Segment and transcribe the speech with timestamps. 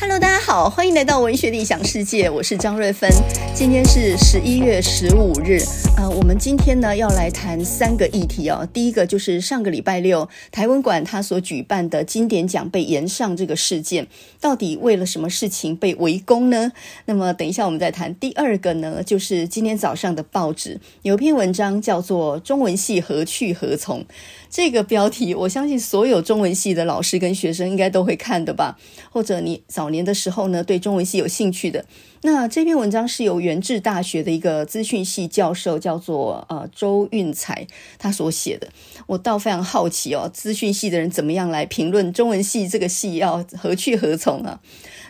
[0.00, 3.08] Hello，大好，欢迎来到文学理想世界，我是张瑞芬。
[3.54, 5.60] 今天是十一月十五日，
[5.96, 8.66] 呃，我们今天呢要来谈三个议题哦。
[8.72, 14.08] 第一个就是上个礼拜六台文馆他所举办的经典奖被延上这个事件，
[14.40, 16.72] 到底为了什么事情被围攻呢？
[17.04, 18.12] 那么等一下我们再谈。
[18.14, 24.00] 第二个呢，就是今天早上的报纸有一篇文章叫做《中文系何去何从》。
[24.48, 28.76] 这个标题，我相信所有中文系的老师跟学生应该都会看的吧？
[29.12, 31.84] 或者你早年的时后呢，对中文系有兴趣的，
[32.22, 37.66] 那这篇文章是由元智大学的一个资讯系教授，叫做呃周运才，
[37.98, 38.68] 他所写的。
[39.06, 44.60] 我倒非常好奇哦，资讯系的人怎么样来评论中文系这个系要何去何从啊？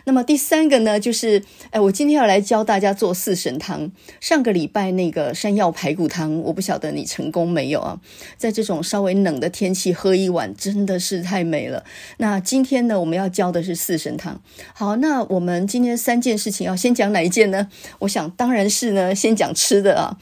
[0.05, 3.91] 那么第三个呢，就是，哎，我今天要来教大家做四神汤。
[4.19, 7.99] 上个礼拜那个山药排骨汤，我不晓得你成功没有啊？
[8.37, 11.83] 在这种稍微冷的天气喝一碗，真的是太美了。
[12.17, 14.41] 那今天呢，我们要教的是四神汤。
[14.73, 17.67] 好，那我们今天三件事情要先讲哪一件呢？
[17.99, 20.17] 我想当然是呢，先讲吃的啊。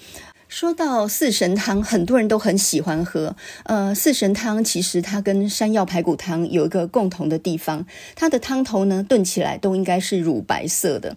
[0.49, 3.35] 说到四神汤，很多人都很喜欢喝。
[3.65, 11.15] 呃，四神汤其实它跟山药排骨汤有一个共同的地方，它的汤头呢炖起来都应该是乳白色的。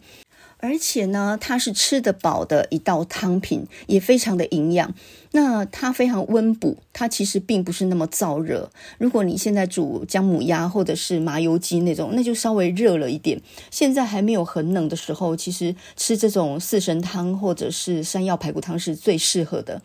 [0.59, 4.95] 而且呢，它是吃得饱的一道汤品，也非常的营养。
[5.35, 8.71] 那它非常温补，它其实并不是那么燥热。
[8.99, 13.41] 如果你现在煮姜母鸭或者是麻油鸡那种，那就稍微热了一点。
[13.71, 19.81] 现在还没有很冷的时候，其实吃这种四神汤或者是山药排骨汤是最适合的。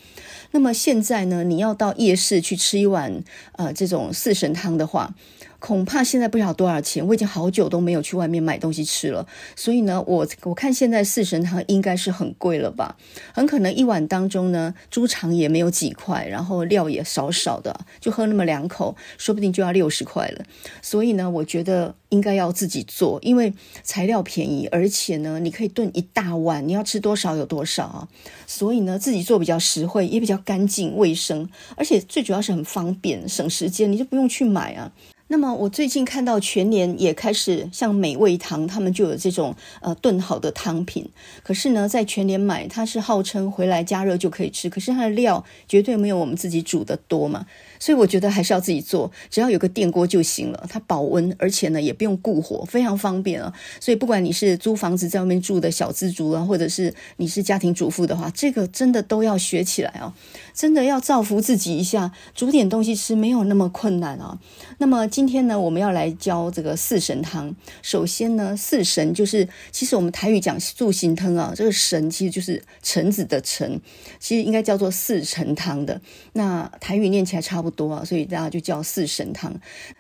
[0.52, 3.24] 那么现在呢，你要到夜市去吃一碗
[3.54, 5.16] 呃这种四神汤的话，
[5.60, 9.28] 恐怕现在不知道多少钱，我已经好久都没有去外面买东西吃了。
[9.56, 12.96] 所以呢，我我看现在四神汤应该是很贵了吧？
[13.34, 20.46] 很可能一碗当中呢，猪肠也没有几块，然后料也少少的，就喝那么两口，说不定就要六十块了。
[20.82, 23.52] 所以呢，我觉得应该要自己做，因为
[23.84, 28.08] 材料便宜，而且呢，你可以炖一大碗，你要吃多少有多少啊。
[28.46, 34.92] 所以呢，自己做比较实惠，也比较干净卫生，而且最主要是很方便，省时间，你就不用去买啊。
[35.30, 41.10] 那么我最近看到全联也开始像美味堂，他们就有这种呃炖好的汤品。
[41.44, 47.46] 可是呢，在全联买，它是号称回来加热就可以吃，可是它的料绝对没有我们自己煮的多嘛。
[47.80, 50.66] 所以我觉得还是要自己做，只要有个电锅就行了。
[50.70, 53.54] 它保温，而且呢也不用顾火，非常方便啊。
[53.82, 60.14] 所以不管你是租房子在外面住的小资族啊，或者是你是家庭主妇的话，这个真的都要学起来啊！
[60.58, 64.38] 真的要造福自己一下，煮点东西吃没有那么困难啊。
[64.80, 64.98] 那么。
[65.06, 67.56] 今天呢，我们要来教这个四神汤。
[67.84, 73.80] 首先呢，四神就是，其实我们台语讲素心汤啊，这个神其实就是橙子的橙，
[74.20, 76.02] 其实应该叫做四神汤的。
[76.34, 79.54] 那台语念起来差不多啊，所以大家就叫四神汤。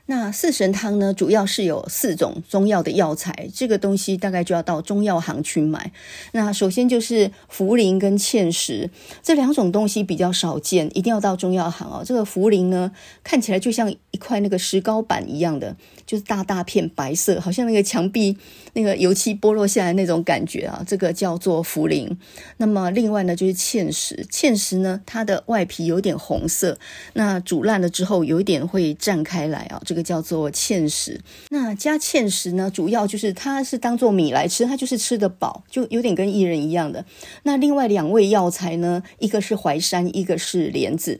[0.09, 5.91] 那四神汤呢，主要是有四种中药的药材，这个东西大概就要到中药行去买。
[6.31, 8.89] 那首先就是茯苓跟芡实
[9.21, 12.03] 这两种东西比较少见，一定要到中药行哦。
[12.05, 12.91] 这个茯苓呢，
[13.21, 15.75] 看起来就像一块那个石膏板一样的，
[16.05, 18.37] 就是大大片白色，好像那个墙壁
[18.73, 20.81] 那个油漆剥落下来那种感觉啊。
[20.87, 22.09] 这个叫做茯苓。
[22.55, 26.77] 那么另外呢，就是芡实，芡实呢，它的外皮有点红色，
[27.13, 29.81] 那煮烂了之后有一点会绽开来啊。
[29.85, 31.19] 这个个叫做芡实，
[31.49, 37.03] 那加芡实呢，主要就是它是当做米来吃，它就是吃得饱，就有点跟薏仁一样的。
[37.43, 41.19] 那另外两味药材呢，一个是淮山，一个是莲子。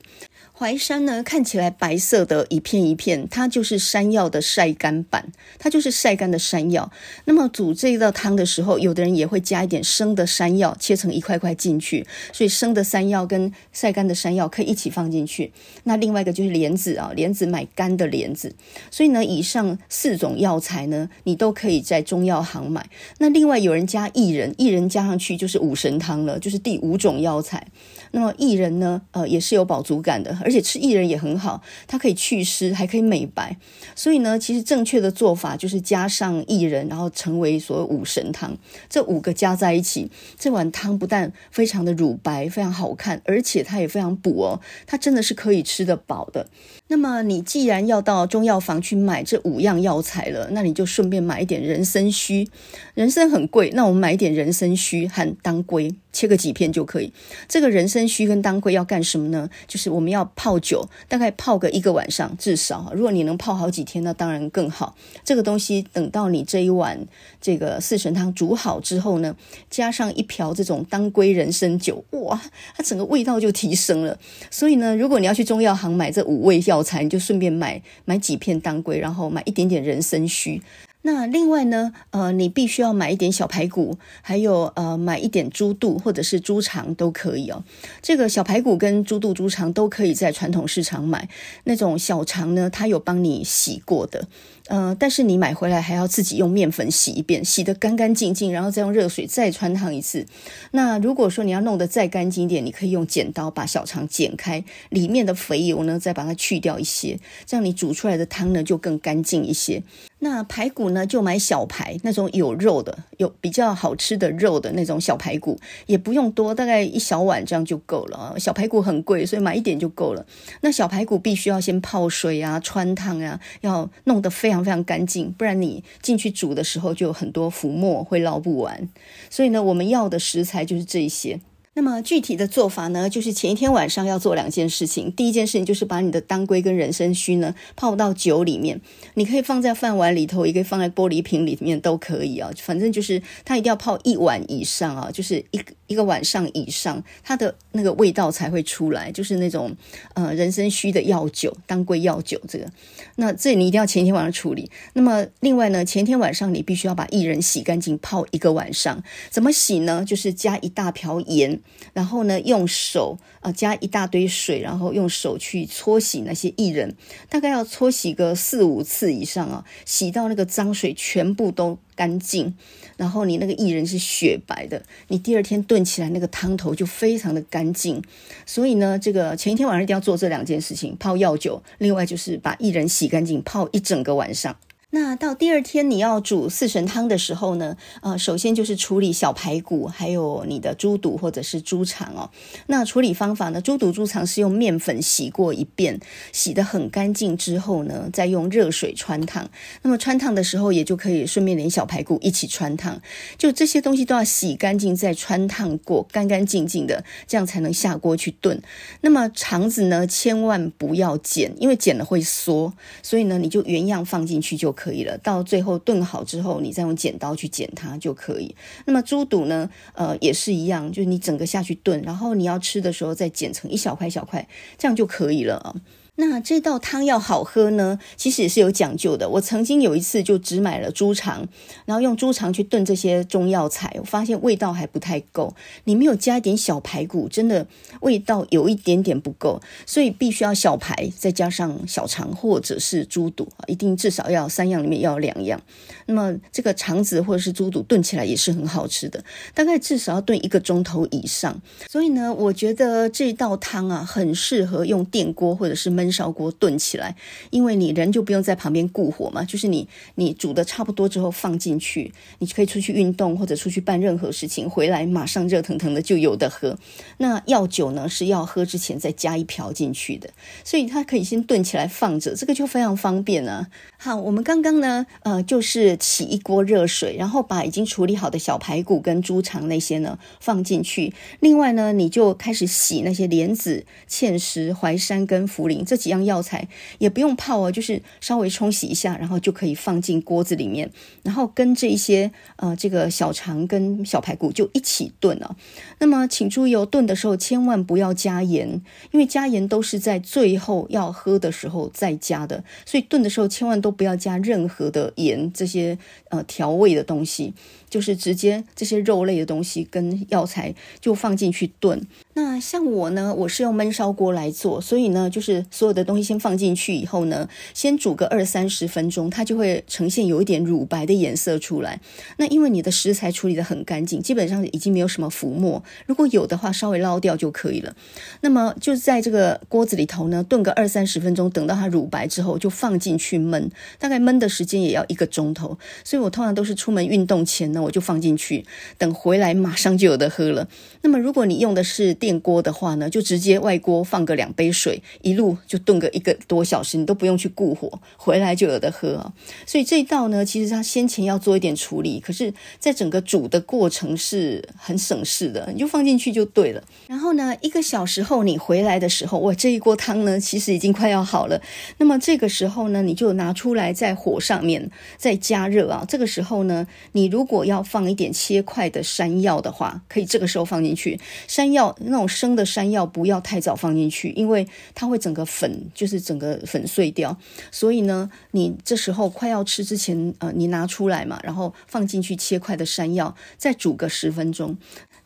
[0.58, 6.90] 淮山呢，看起来白色的一片一片，它就是山药的晒干版，它就是晒干的山药。
[7.26, 15.52] 那么煮这一道汤的时候，有的人也会加一点生的山药，切成一块块进去，所以生的山药跟晒干的山药可以一起放进去。
[15.84, 18.52] 那另外一个就是莲子啊，莲子买干的莲子。
[18.90, 22.90] 所以呢，以上四种药材呢，你都可以在中药行买。
[23.18, 27.64] 那另外有人加薏仁，薏仁加上去就是五神汤了，就是第五种药材。
[28.12, 30.36] 那么薏仁呢，呃，也是有饱足感的。
[30.42, 33.56] 而且吃薏仁也很好，它可以祛湿，还可以美白。
[33.94, 38.56] 所以呢，其实正确的做法就是加上薏仁，然后成为所谓五神汤。
[38.88, 44.60] 这五个加在一起，这碗汤不但非常的乳白，非常好看，而且它也非常补哦。
[44.86, 46.48] 它真的是可以吃得饱的。
[46.88, 52.48] 那么你既然要到中药房去买这五样药材了，那你就顺便买一点人参须。
[52.94, 57.12] 人参很贵，那我们买一点人参须和当归，切个几片就可以。
[57.46, 59.48] 这个人参须跟当归要干什么呢？
[59.68, 62.90] 就是我们要泡酒，大概泡个一个晚上，至少。
[62.92, 64.96] 如果你能泡好几天，那当然更好。
[65.22, 66.98] 这个东西等到你这一碗
[67.40, 69.36] 这个四神汤煮好之后呢，
[69.70, 72.40] 加上一瓢这种当归人参酒，哇，
[72.76, 74.18] 它整个味道就提升了。
[74.50, 80.60] 所以呢，如果你要去中药行买这五味药，材你就顺便买买几片当归，然后买一点点人参须。
[81.02, 87.64] 那另外呢，呃，你必须要买一点小排骨，还有呃，买一点猪肚或者是猪肠都可以哦。
[88.02, 91.28] 这个小排骨跟猪肚、猪肠都可以在传统市场买，
[91.64, 94.26] 那种小肠呢，它有帮你洗过的。
[94.66, 100.26] 呃，但是你买回来还要自己用面粉洗一遍，洗得干干净净，然后再用热水再汆烫一次。
[100.72, 109.82] 那如果说你要弄得再干净一点，你可以用剪刀把小肠剪开，里面的肥油呢，再把它去掉一些，这样你煮出来的汤呢就更干净一些。
[110.20, 118.34] 那排骨呢，就买小排那种有肉的，有比较好吃的肉的那种小排骨，也不用多，大概一小碗这样就够了。
[118.38, 120.26] 小排骨很贵，所以买一点就够了。
[120.62, 128.88] 那小排骨必须要先泡水啊，汆烫啊，要弄得非常非常干净，不然你进去煮的时候就有很多浮沫会捞不完。
[129.30, 131.40] 所以呢，我们要的食材就是这一些。
[131.78, 135.12] 那么具体的做法呢，就是前一天晚上要做两件事情。
[135.12, 138.80] 第一件事情就是把你的当归跟人参须呢泡到酒里面，
[139.14, 142.50] 你可以放在饭碗里头，也可以放在玻璃瓶里面都可以啊。
[142.56, 149.74] 反正就是它一定要泡一晚以上啊，就是一一个晚上以上，它的那个味道才会出来，就是那种
[150.14, 152.70] 呃人参须的药酒、当归药酒这个。
[153.16, 154.70] 那这你一定要前一天晚上处理。
[154.92, 159.02] 那么另外呢，前天晚上你必须要把薏仁洗干净，泡一个晚上。
[159.28, 160.04] 怎么洗呢？
[160.04, 161.58] 就是加一大瓢盐。
[161.92, 166.94] 然后呢，用手啊加一大堆水，然后用手去搓洗那些薏仁，
[167.28, 172.54] 大概要搓洗个四五次以上啊，洗到那个脏水全部都干净，
[172.96, 178.02] 然后你那个薏仁是雪白的，你第二天炖起来那个汤头就非常的干净。
[178.46, 184.56] 所以呢，这个前一天晚上一定要做这两件事情：泡药酒，另外就是把薏仁洗干净，泡一整个晚上。
[184.90, 192.30] 那到第二天你要煮四神汤的时候呢，呃，首先就是处理小排骨，还有你的猪肚或者是猪肠哦。
[192.68, 196.00] 那处理方法呢，猪肚、猪肠是用面粉洗过一遍，
[196.32, 199.50] 洗得很干净之后呢，再用热水穿烫。
[199.82, 203.02] 那么穿烫的时候，也就可以顺便连小排骨一起穿烫。
[203.36, 208.62] 就这些东西都要洗干净再穿烫过，干干净净的，这样才能下锅去炖。
[209.02, 218.54] 那么肠子呢，千万不要剪，因为剪了会缩，所以呢，你就原样放进去就可以了，到最后炖好之后，你再用剪刀去剪它就可以。
[218.86, 224.46] 那么猪肚呢，呃，也是一样，就是你整个下去炖，然后你要吃的时候再剪成一小块小块，
[224.78, 225.74] 这样就可以了啊。
[226.20, 229.28] 那这道汤要好喝呢，其实也是有讲究的。
[229.28, 231.46] 我曾经有一次就只买了猪肠，
[231.86, 235.54] 然后用猪肠去炖这些中药材，我发现味道还不太够。
[235.84, 237.64] 你没有加一点小排骨，真的
[238.00, 245.60] 味道有一点点不够，所以必须要小排再加上小肠或者是猪肚，一定至少要三样里面要两样。
[246.06, 249.22] 那么这个肠子或者是猪肚炖起来也是很好吃的，
[249.54, 251.62] 大概至少要炖一个钟头以上。
[251.88, 257.14] 所以呢，我觉得这道汤啊，很适合用电锅或者是焖烧锅炖起来，
[257.50, 266.78] 因为你人就不用在旁边顾火嘛，就是你你煮的差不多之后放进去，你可以出去运动或者出去办任何事情，回来马上热腾腾的就有的喝。
[267.18, 270.30] 那药酒呢，是要喝之前再加一瓢进去的，
[270.64, 273.68] 所以它可以先炖起来放着，这个就非常方便啊。
[273.96, 286.68] 好，我们刚刚呢，呃，就是起一锅热水，然后把已经处理好的小排骨跟猪肠那些呢放进去，另外呢，你就开始洗那些莲子、芡实、淮山跟茯苓这几样药材，
[286.98, 290.90] 也不用泡哦，就是稍微冲洗一下，然后就可以放进锅子里面，
[291.24, 295.56] 然后跟这一些呃这个小肠跟小排骨就一起炖了。
[295.98, 298.80] 那么请注意哦，炖的时候千万不要加盐，
[299.12, 303.78] 因为加盐都是在最后要喝的时候再加的，所以炖的时候千万。
[303.80, 305.96] 都不要加任何的盐，这些
[306.30, 307.54] 呃调味的东西，
[307.88, 312.04] 就是直接这些肉类的东西跟药材就放进去炖。
[312.34, 322.00] 那像我呢，我是用焖烧锅来做，所以呢，就是所有的东西先放进去以后呢，先煮个二三十分钟，它就会呈现有一点乳白的颜色出来。
[322.38, 327.94] 那因为你的食材处理得很干净，基本上已经没有什么浮沫，如果有的话，稍微捞掉就可以了。
[328.40, 333.70] 那么就在这个锅子里头呢，炖个二三十分钟，等到它乳白之后，就放进去焖，
[334.00, 335.78] 大概焖的时间也要一个钟头。
[336.02, 338.66] 所以我通常都是出门运动前呢，我就放进去，
[338.98, 340.66] 等回来马上就有得喝了。
[341.02, 349.32] 那么如果你用的是电锅的话呢，就直接外锅放个两杯水，一路就炖个一个多小时，你都不用去顾火，回来就有得喝。
[349.66, 356.82] 所以这一道呢，其实它先前要做一点处理，可是在整个煮的过程是很省事的，你就放进去就对了。
[357.06, 361.60] 然后呢，一个小时后你回来的时候，哇，这一锅汤呢，其实已经快要好了。
[361.98, 366.04] 那么这个时候呢，你就拿出来在火上面再加热啊。
[366.08, 371.20] 这个时候呢，你如果要放一点切块的山药的话，可以这个时候放进去。
[371.46, 377.36] 山药那种生的山药不要太早放进去，因为它会整个粉就是整个粉碎掉。
[377.70, 384.76] 所以呢，你这时候快要吃之前，呃，你拿出来嘛，然后放进去切块的山药，再煮个十分钟。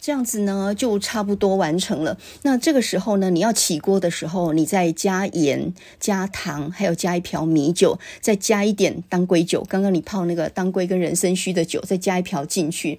[0.05, 2.19] 这样子呢，就差不多完成了。
[2.43, 9.62] 那这个时候呢，你要起锅的时候，你再加盐、加糖，还有加一瓢米酒，再加一点当归酒。
[9.69, 12.99] 刚刚你泡那个当归跟人参须的酒，再加一瓢进去。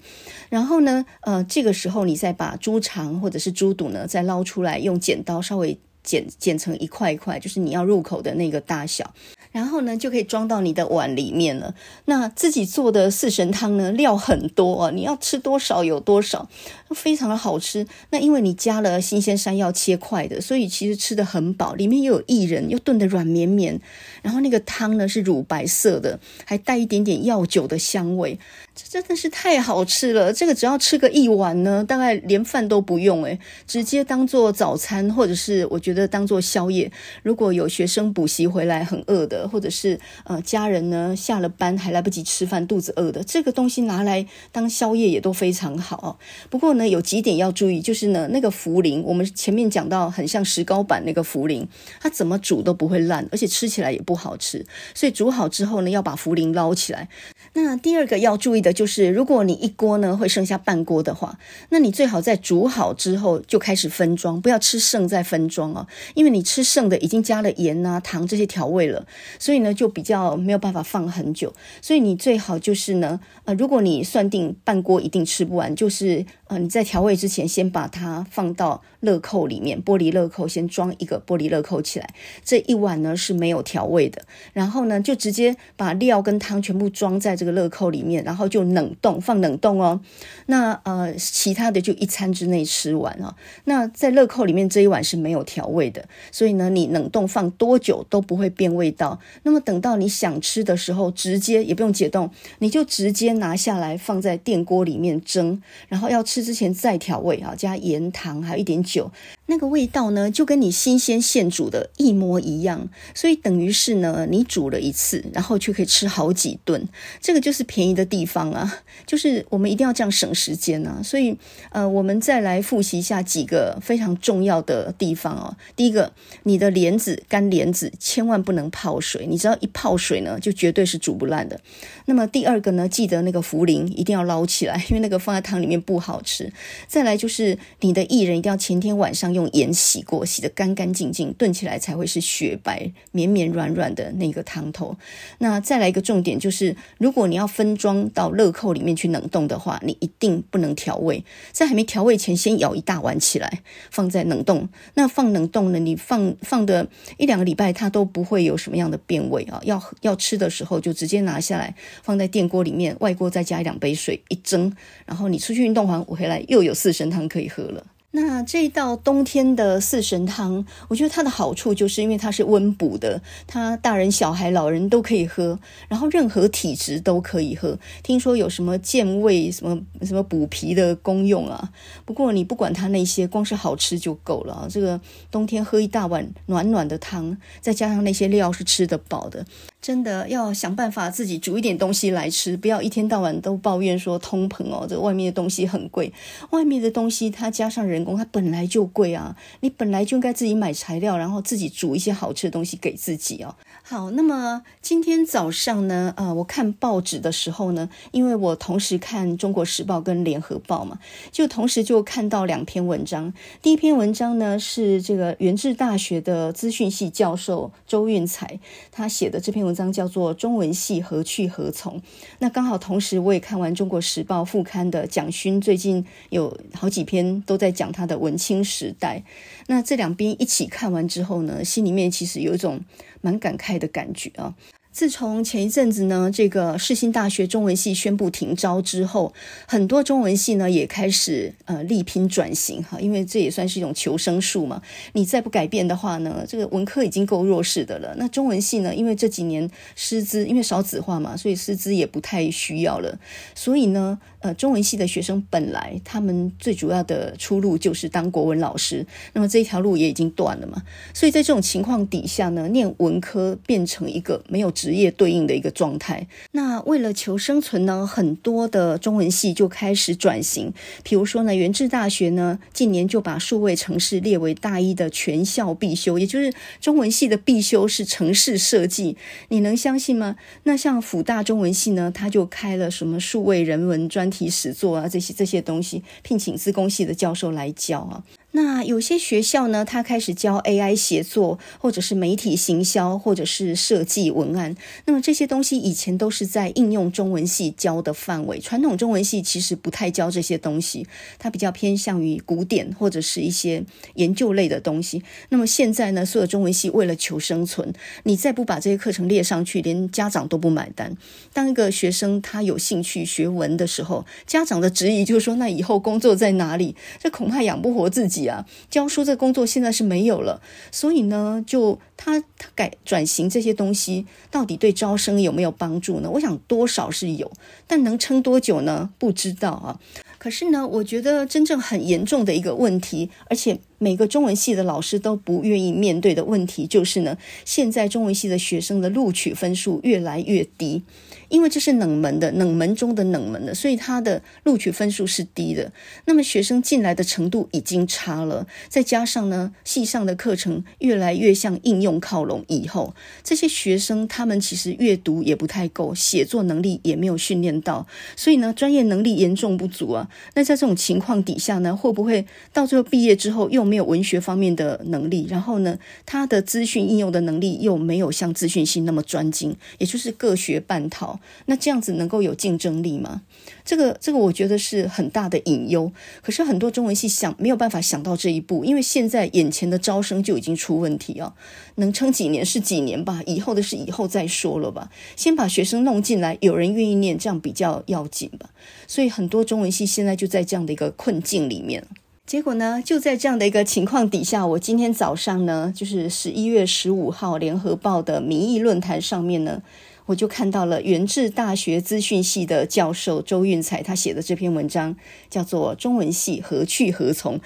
[0.49, 9.13] 然后呢，呃，这个时候你再把猪肠或者是猪肚呢，再捞出来，用剪刀稍微剪剪成一块一块，就是你要入口的那个大小。
[9.51, 11.75] 然后呢，就可以装到你的碗里面了。
[12.05, 16.49] 那自己做的四神汤呢，料很多啊，你要吃多少有多少，
[16.89, 17.85] 非常的好吃。
[18.09, 21.75] 那因为你加了新鲜山药切块的，所以其实吃得很饱。
[21.75, 23.79] 里面又有薏仁，又炖得软绵绵。
[24.23, 28.39] 然后那个汤呢是乳白色的，还带一点点药酒的香味。
[28.75, 30.33] 这真的是太好吃了！
[30.33, 33.37] 这个只要吃个一碗呢，大概连饭都不用诶，
[33.67, 36.91] 直接当做早餐，或者是我觉得当做宵夜。
[37.21, 46.17] 如果有学生补习回来很饿的，或者是呃家人呢下了班还来不及吃饭，肚子饿的，这个东西拿来当宵夜也都非常好。
[46.49, 51.67] 不过呢，有几点要注意，就是呢那个茯苓，我们前面讲到很像石膏板那个茯苓，
[52.01, 54.65] 它怎么煮都不会烂，而且吃起来也不好吃。
[54.95, 57.07] 所以煮好之后呢，要把茯苓捞起来。
[57.55, 61.37] 那第二个要注意的就是，如果你一锅呢会剩下半锅的话，
[61.69, 69.05] 那你最好在煮好之后就开始分装，不要吃剩再分装哦，因为你吃剩的已经加了盐啊、糖这些调味了，
[69.37, 71.53] 所以呢就比较没有办法放很久。
[71.79, 87.42] 所以你最好就是呢，呃，如果你算定半锅一定吃不完，就是呃你在调味之前先把它放到乐扣里面，玻璃乐扣先装一个玻璃乐扣起来，这一碗呢是没有调味的，然后呢就直接把料跟汤全部装在这。
[87.43, 89.99] 这个乐扣里面，然后就冷冻，放冷冻哦。
[90.45, 93.35] 那呃，其他的就一餐之内吃完哦。
[93.65, 99.19] 那在乐扣里面这一碗是没有调味的，所以呢，你冷冻放多久都不会变味道。
[99.43, 109.11] 那么等到你想吃的时候，直接也不用解冻，你就直接拿下来放在电锅里面蒸，然后要吃之前再调味啊，加盐、糖，还有一点酒。
[109.47, 116.87] 那个味道呢，就跟你新鲜现煮的一模一样，所以等于是呢，你煮了一次，然后却可以吃好几顿，
[117.19, 121.01] 这这个就是便宜的地方啊，就是我们一定要这样省时间啊。
[121.03, 121.35] 所以，
[121.71, 125.57] 呃，我们再来复习一下几个非常重要的地方哦。
[125.75, 126.13] 第一个，
[126.43, 131.59] 你的莲子干莲子千万不能泡水，你知道一泡水呢，就绝对是煮不烂的。
[132.05, 136.53] 那么第二个呢，记得那个茯苓一定要捞起来，因为那个放在汤里面不好吃。
[136.87, 139.33] 再来就是你的薏仁一定要前天晚上。
[139.33, 144.95] 用盐洗过，洗得干干净净，炖起来才会是雪白、绵绵软软的那个汤头。
[145.39, 154.69] 那再来一个重点，就是如果你要分装到乐扣里面去冷冻的话，你一定不能调味，在还没调味前，先舀一大碗起来放在冷冻。
[154.93, 159.59] 那放冷冻呢，你放放的一两个礼拜，它都不会有什么样的变味啊。
[159.63, 164.73] 要要吃的时候，就直接拿下来放在电锅里面，外锅再加一两杯水一蒸，
[165.05, 167.85] 然后你出去运动完我回来，又有四神汤可以喝了。
[168.15, 177.79] 那这一道冬天的四神汤，我觉得它的好处就是因为它是温补的，它大人小孩老人都可以喝，然后任何体质都可以喝。
[178.03, 181.71] 听说有什么健胃、什么什么补脾的功用啊？
[182.05, 184.67] 不过你不管它那些，光是好吃就够了。
[184.69, 185.01] 这个
[185.31, 189.43] 冬天喝一大碗暖暖的汤，再加上那些料是吃得饱的。
[189.81, 196.13] 真的要想办法自己煮一点东西来吃，不要一天到晚都抱怨说通膨哦，这外面的东西很贵。
[196.51, 199.35] 外面的东西它加上人它本来就贵啊。
[199.61, 203.55] 你本来就应该自己买材料，然后自己煮一些好吃的东西给自己哦。
[203.85, 210.97] 好，那么今天早上呢，呃，我看报纸的时候呢，因为我同时看《中国时报》跟《联合报》嘛，
[211.31, 213.31] 就同时就看到两篇文章。
[213.61, 218.59] 第一篇文章呢是这个元智大学的资讯系教授周运才
[218.89, 219.83] 他写的这篇文章。
[219.83, 222.01] 章叫做“中文系何去何从”。
[222.39, 229.23] 那刚好同时我也看完《中国时报》副刊的蒋勋，最近有好几篇都在讲他的文青时代。
[229.67, 232.81] 那这两边一起看完之后呢，心里面其实有一种
[233.21, 234.53] 蛮感慨的感觉啊。
[234.91, 239.33] 自从前一阵子呢，这个世新大学中文系宣布停招之后，
[239.67, 244.79] 很多中文系呢也开始呃力拼转型哈，因为这也算是一种求生术嘛。
[245.13, 248.13] 你再不改变的话呢，这个文科已经够弱势的了。
[248.19, 253.17] 那中文系呢，因为这几年师资因为少子化嘛，所以师资也不太需要了。
[253.55, 260.83] 所以呢，呃，中文系的学生本来他们最主要的出路就是当国文老师，那么这一条路也已经断了嘛。
[261.13, 266.27] 所以在这种情况底下呢，念文科变成一个没有职业对应的一个状态。
[266.51, 270.73] 那为了求生存呢，很多的中文系就开始转型。
[271.03, 279.15] 比如说呢，元智大学呢，近年就把数位城市列为大一的全校必修，也就是中文系的必修是城市设计。
[279.47, 280.35] 你能相信吗？
[280.63, 288.23] 那像辅大中文系呢，他就开了什么数位人文专题实作啊，这些这些东西，聘请自工系的教授来教啊。
[288.55, 294.75] 那有些学校呢，他开始教 AI 写作，或者是媒体行销，或者是设计文案。
[295.05, 301.07] 那么这些东西以前都是在应用中文系教的范围，传统中文系其实不太教这些东西，
[301.39, 303.83] 它比较偏向于古典或者是一些
[304.13, 305.23] 研究类的东西。
[305.49, 307.91] 那么现在呢，所有中文系为了求生存，
[308.21, 311.17] 你再不把这些课程列上去，连家长都不买单。
[311.53, 316.95] 当一个学生他有兴趣学文的时候，家长的质疑就是说，那以后工作在哪里？
[317.19, 318.42] 这恐怕养不活自己。
[318.47, 326.29] 啊，教书这工作现在是没有了，所以呢，就他他改转型这些东西，到底对招生有没有帮助呢？
[326.31, 327.51] 我想多少是有，
[327.87, 329.09] 但能撑多久呢？
[329.17, 329.99] 不知道啊。
[330.37, 341.03] 可是呢，我觉得真正很严重的一个问题，而且每个中文系的老师都不愿意面对的问题，就是呢，现在中文系的学生的录取分数越来越低。
[341.49, 345.91] 因为这是冷门的，冷门中的冷门的，所以他的录取分数是低的。
[346.25, 360.27] 那么学生进来的程度已经差了，再加上呢，系上的课程越来越向应用靠拢，以后这些学生他们其实阅读也不太够，写作能力也没有训练到，所以呢，专业能力严重不足啊。
[360.55, 365.45] 那在这种情况底下呢，会不会到最后毕业之后又没有文学方面的能力？
[365.49, 371.39] 然后呢，他的资讯应用的能力又没有像资讯系那么专精，也就是各学半套。
[371.65, 373.41] 那这样子能够有竞争力吗？
[373.85, 376.11] 这个这个我觉得是很大的隐忧。
[376.41, 381.53] 可是很多中文系想没有办法想到这一步，因为现在眼前的招生就已经出问题啊！
[381.95, 385.09] 能撑几年是几年吧，以后的事以后再说了吧。
[385.35, 388.69] 先把学生弄进来，有人愿意念，这样比较要紧吧。
[389.07, 392.05] 所以很多中文系现在就在这样的一个困境里面。
[392.45, 399.81] 结果呢，就在这样的一个情况底下，我今天早上呢，就是十一月十五号联合报的民意论坛上面呢。
[400.25, 405.15] 我就看到了元智大学资讯系的教授周运才他写的这篇文章，
[405.49, 407.59] 叫做《中文系何去何从》。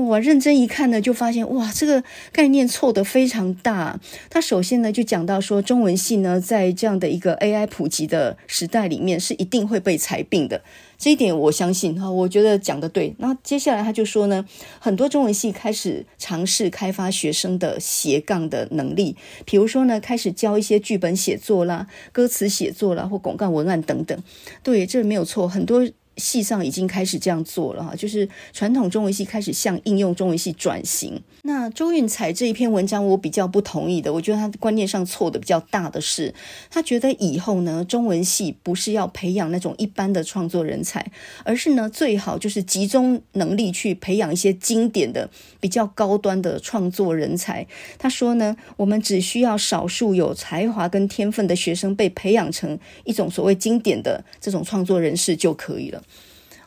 [0.00, 2.02] 我认真一看呢，就发现哇，这个
[2.32, 4.00] 概念错得非常大。
[4.28, 10.62] 他首先呢就讲到说，中文系呢在这样的一个 AI 普及的时代里面，是一定会被裁并的。
[11.00, 13.14] 这一点我相信哈，我觉得讲的对。
[13.18, 14.44] 那接下来他就说呢，
[14.78, 24.22] 很多中文系开始尝试开发学生的斜杠的能力，比如说呢，开始教一些剧本写作啦、歌词写作啦或广告文案等等。
[24.62, 25.88] 对，这没有错，很多。
[26.20, 31.20] 系上已经开始这样做了哈，就是传统中文系开始向应用中文系转型。
[31.42, 36.34] 那周运才这一篇文章我比较不同意的，我觉得他观念上错的比较大的是，
[36.70, 41.10] 他觉得以后呢，中文系不是要培养那种一般的创作人才，
[41.42, 47.66] 而是呢，最好就是集中能力去培养一些经典的、比较高端的创作人才。
[47.98, 56.02] 他说呢，我们只需要少数有才华跟天分的学生被培养成一种所谓经典的这种创作人士就可以了。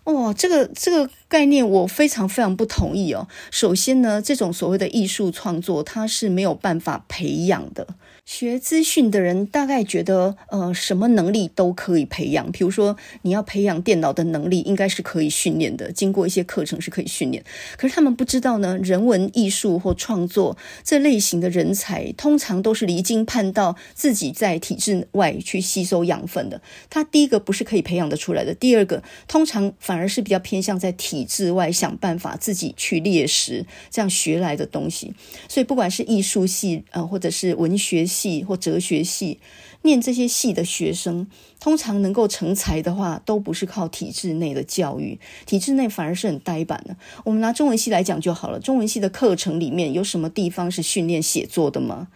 [0.03, 3.27] 哦，这个这个概念我非常非常不同意哦。
[3.51, 7.87] 首先呢，这种所谓的艺术创作，它是没有办法培养的。
[8.25, 12.49] 学资讯的人大概觉得，呃，什么能力都可以培养。
[12.53, 17.43] 比如说，你要培养电脑的能力，应该是可以训练的，经过一些课程是可以训练。
[17.77, 26.61] 可是他们不知道呢，人文艺术或创作这类型的人才，通常都是离经叛道，自己在体制外去吸收养分的。
[26.89, 35.13] 他第一个不是可以培养得出来的，第二个通常反而是比较偏向在体制外想办法自己去猎食这样学来的东西。
[35.49, 38.43] 所以不管是艺术系，呃，或者是文学系。
[38.43, 39.39] 或哲学系
[39.81, 41.27] 念这些系的学生，
[41.59, 46.95] 通常能够成才的话，都不是靠体制内的教育，体制内反而是很呆板的。
[47.25, 52.07] 我们拿中文系来讲就好了，中文系的课程里面有什么地方是训练写作的吗？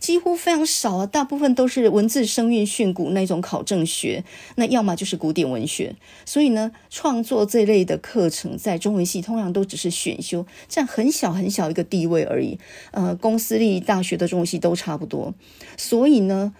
[0.00, 4.24] 几乎非常少啊，大部分都是文字声韵训詁那种考证学，
[4.56, 5.94] 那要么就是古典文学。
[6.24, 12.58] 所以呢，创作这类的课程在中文系通常都只是选修，占很小很小一个地位而已。
[12.92, 15.34] 呃，公私立大学的中文系都差不多。
[15.76, 16.54] 所以呢，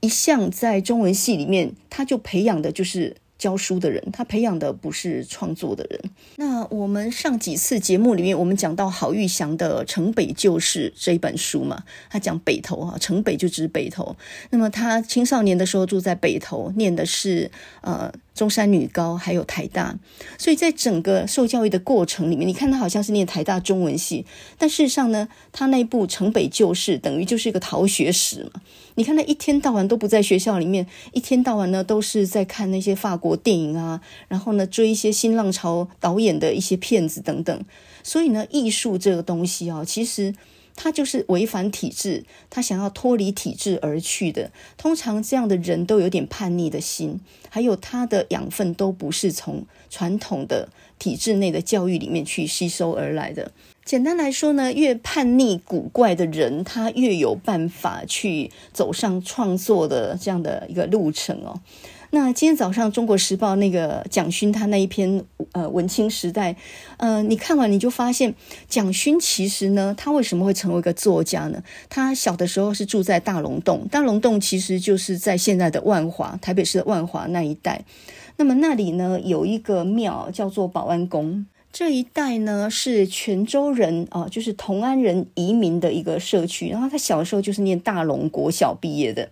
[0.00, 6.00] 一向在中文系里面，他就培养的就是教书的人，他培养的不是创作的人。
[6.36, 14.16] 那我们上几次节目里面，我们讲到郝玉祥的《城北旧事》这一本书嘛，他讲北投啊，城北就指北投。
[14.50, 18.12] 那么他青少年的时候住在北投，念的是呃。
[18.34, 19.96] 中山女高还有台大，
[20.36, 24.26] 所以在整个受教育的过程里面，你看他好像是念台大中文系，
[24.58, 28.60] 但事实上呢，他那部《城北旧事》等于就是一个逃学史嘛。
[28.96, 37.64] 你看他一天到晚都不在学校里面，一天到晚呢都是在看那些法国电影啊，然后呢追一些新浪潮导演的一些片子等等。
[38.02, 40.34] 所以呢，艺术这个东西啊，其实。
[40.76, 44.50] 他就是违反体制，他想要脱离体制而去的。
[44.76, 53.52] 通常这样的人都有点叛逆的心，还有他的养分都不是从传统的体制内的教育里面去吸收而来的。
[53.84, 61.60] 简单来说呢，越叛逆古怪的人，他越有办法去走上创作的这样的一个路程哦。
[62.10, 66.56] 那今天早上《中国时报》那个蒋勋他那一篇呃文青时代，
[66.96, 68.34] 呃，你看完你就发现
[68.68, 71.62] 蒋勋其实呢，他为什么会成为一个作家呢？
[71.90, 77.84] 他小的时候是住在大龙洞，大龙洞其实就是在现在的万华，台北市的万华那一带。
[78.36, 81.44] 那么那里呢，有一个庙叫做保安宫，
[81.74, 86.68] 这一带呢是泉州人啊，就是同安人移民的一个社区。
[86.68, 89.28] 然后他小时候就是念大龙国小毕业的。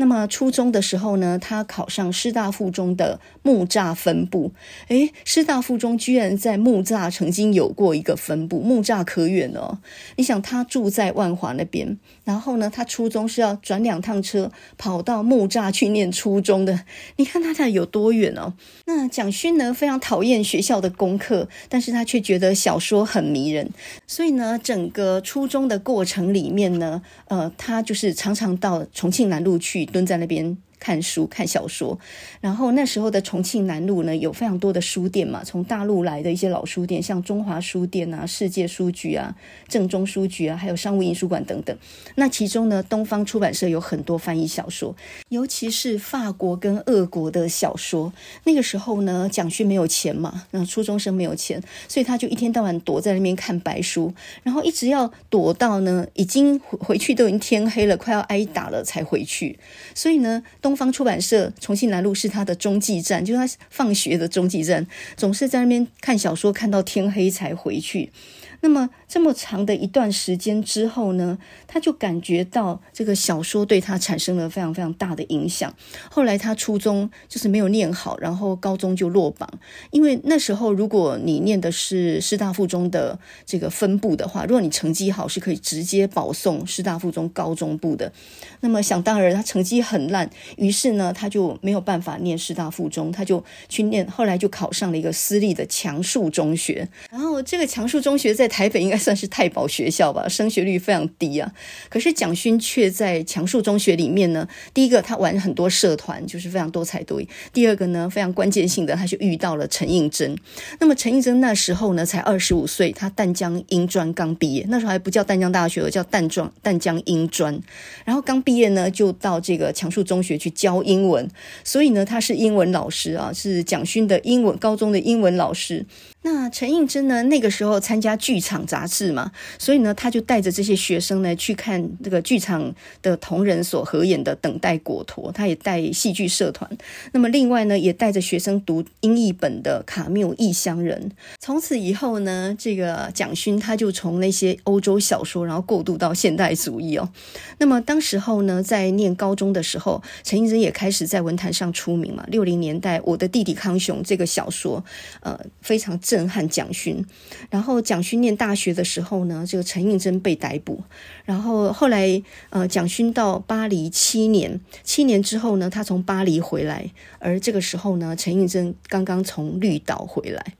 [0.00, 4.50] 那么初中的时候呢，他考上师大附中的木栅分部。
[4.88, 9.78] 诶，师大附中居然在木栅曾经有过一个分部，木栅可远哦。
[10.16, 16.86] 你想他住在万华那边，然后呢，他初中是要转两趟车跑到木栅去念初中的。
[17.16, 18.54] 你看他俩有多远哦？
[18.86, 23.68] 那蒋勋呢，非常讨厌学校的功课，但是他却觉得小说很迷人，
[24.06, 29.89] 所以呢，整个初中的过程里面呢，呃，他就是常常到重庆南路去。
[29.90, 30.56] 蹲在那边。
[30.80, 31.96] 看书、看小说，
[32.40, 39.36] 然后那时候的重庆南路呢，有非常多的书店嘛，从大陆来的一些老书店，像中华书店啊、世界书局啊、
[39.68, 41.76] 正中书局啊，还有商务印书馆等等。
[42.16, 44.96] 那其中呢，东方出版社有很多翻译小说，
[45.28, 48.12] 尤其是法国跟俄国的小说。
[48.44, 59.58] 那个时候呢，蒋勋没有钱嘛，那初中生没有钱，所以他就一天到晚躲在那边看白书，然后一直要躲到呢，已经回去都已经天黑了，快要挨打了才回去。
[59.94, 68.12] 所以呢，东东方出版社重庆南路是他的中继站，就是他放学的中继站，总是在那边看小说，看到天黑才回去。
[68.60, 75.74] 那么这么长的一段时间之后呢，他就感觉到这个小说对他产生了非常非常大的影响。
[76.08, 79.50] 后来他初中就是没有念好，然后高中就落榜。
[79.90, 88.12] 因为那时候如果你念的是师大附中的这个分部的话，如果你成绩好，是可以直接保送师大附中高中部的。
[88.60, 96.88] 那么想当然，他成绩很烂，于是呢，他就没有办法念师大附中，他就去念，后来就考上了一个私立的强恕中学。
[97.10, 101.52] 然后这个强恕中学在台北应该算是太保学校吧，升学率非常低啊。
[101.88, 110.36] 可是蒋勋却在强恕中学里面呢，第一个他玩很多社团，就是非常多才多艺；第二个呢，非常关键性的，他就遇到了陈映真。
[110.78, 117.58] 那么陈映真那时候呢，才二十五岁，他淡江英专刚毕业，那时候还不叫淡江大学，叫淡庄淡江英专。
[118.04, 121.26] 然后刚毕业呢，就到这个强恕中学去教英文，
[121.64, 125.86] 所以呢，他是英文老师啊，是蒋勋的英文高中的英文老师。
[126.22, 136.70] 那陈映真呢，那个时候参加剧场杂志嘛，所以呢，他就带着这些学生呢去看这个剧场的同仁所合演的《等待果陀》，他也带戏剧社团。
[137.12, 141.10] 那么另外呢，也带着学生读英译本的《卡缪异乡人》。
[141.38, 147.08] 从此以后呢，这个蒋勋他就从那些欧洲小说，然后过渡到现代主义哦。
[147.56, 152.22] 那么当时候呢，在念高中的时候，陈映真也开始在文坛上出名嘛。
[152.28, 154.84] 六零年代，《我的弟弟康雄》这个小说，
[155.22, 155.98] 呃，非常。
[156.10, 157.06] 震撼蒋勋，
[157.50, 160.82] 然后蒋勋念大学的时候呢，这个陈应真被逮捕，
[161.24, 170.54] 然后后来呃，蒋勋到巴黎七年，七年之后呢，他从巴黎回来，而这个时候呢，陈应真刚刚从绿岛回来，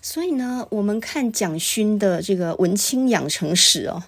[0.00, 4.04] 所以呢，我们看蒋勋的这个文青养成史哦，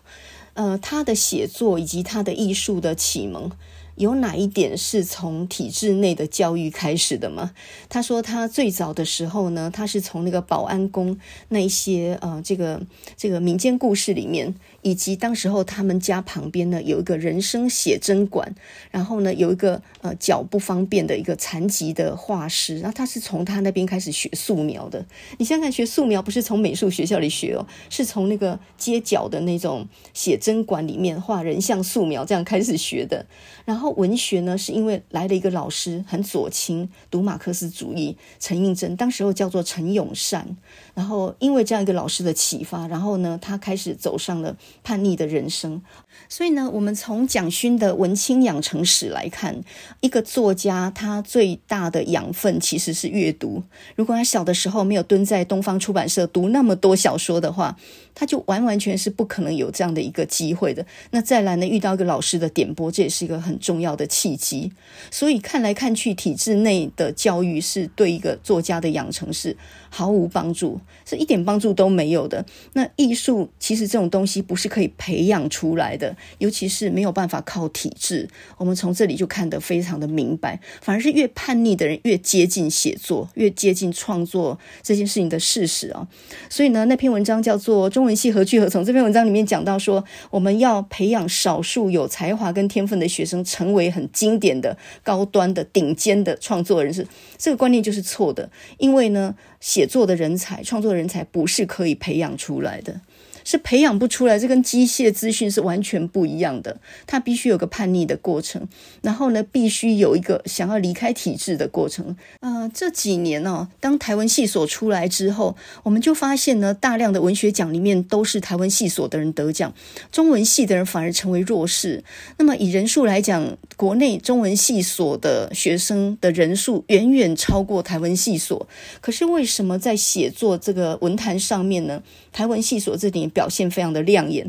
[0.53, 3.51] 呃，他的写作以及他的艺术的启蒙。
[3.97, 7.53] 有哪一点是从体制内的教育开始的吗？
[7.89, 12.83] 他说他最早的时候呢，他是从那个保安宫那一些呃，这个
[13.17, 14.55] 这个民间故事里面。
[14.83, 18.55] 以及当时候他们家旁边呢，有一个人生写真馆，
[18.91, 25.07] 然后呢有一个呃脚不方便的一个残疾的画师，然后他是从他那边开始学素描的。
[25.39, 33.25] 你想想，学素描不是从美术学校里学哦，是从那个街角的那种写真馆里面画人像素描这样开始学的。
[33.65, 33.84] 然后。
[33.85, 40.57] 后文学呢，是因为来了一个老师，很左倾，读马克思主义，陈映真，当时候叫做陈永善。
[40.95, 45.83] 然后因为这样一个老师的启发，然后呢，他开始走上了叛逆的人生。
[46.29, 49.63] 所以呢，我们从蒋勋的文青养成史来看，
[50.01, 53.63] 一个作家他最大的养分其实是阅读。
[53.97, 57.77] 如果他小的时候没有蹲在东方出版社读那么多小说的话，
[58.15, 60.87] 他就完完全是不可能有这样的一个机会的。
[61.11, 64.71] 那再来呢，遇到一个老师的点拨，这也是一个很重重要的契机。
[65.11, 69.57] 所以看来看去，体制内的教育是对一个作家的养成是
[69.95, 70.81] 毫无帮助。
[71.05, 72.45] 是一点帮助都没有的。
[72.73, 78.29] 那艺术其实这种东西不是可以培养出来的，尤其是没有办法靠体制。
[78.57, 86.09] 我们从这里就看得非常的明白，反而是越叛逆的人越接近写作，越接近创作这件事情的事实啊。
[86.49, 88.83] 所以呢，那篇文章叫做《中文系何去何从》。
[88.85, 97.07] 这篇文章里面讲到说，我们要培养少数有才华跟天分的学生，成为很经典的、高端的、顶尖的创作人士。
[97.37, 99.35] 这个观念就是错的，因为呢。
[99.65, 103.01] 写作的人才、创作人才不是可以培养出来的。
[103.45, 106.79] 是培养不出来，这跟机械资讯是完全不一样的。
[107.07, 108.67] 他必须有个叛逆的过程，
[109.03, 112.17] 然后呢，必须有一个想要离开体制的过程。
[112.41, 119.73] 呃，这几年呢、哦，当台文系所出来之后，我们就发现呢，大量的文学奖里面都是台文系所的人得奖，
[120.11, 122.03] 中文系的人反而成为弱势。
[122.39, 128.67] 那么以人数来讲，国内中文系所的学生的人数远远超过台文系所。
[129.01, 132.03] 可是为什么在写作这个文坛上面呢？
[132.33, 134.49] 台文系所这点表现非常的亮眼，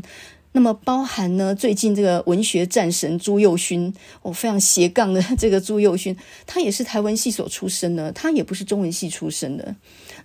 [0.52, 9.76] 那么包含呢，最近这个文学战神朱宥勋，哦、非常斜杠的这个朱宥勋，他也是台文系所出身的，他也不是中文系出身的。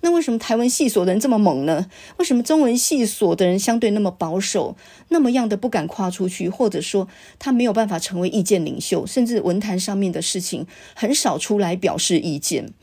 [0.04, 1.88] 那为什么台文系所的人这么猛呢？
[2.18, 4.78] 为什么中文系所的人相对那么保守，
[5.10, 12.74] 那么样的不敢跨出去，或者说他没有办法成为意见领袖，甚至文坛上面的事情很少出来表示意见？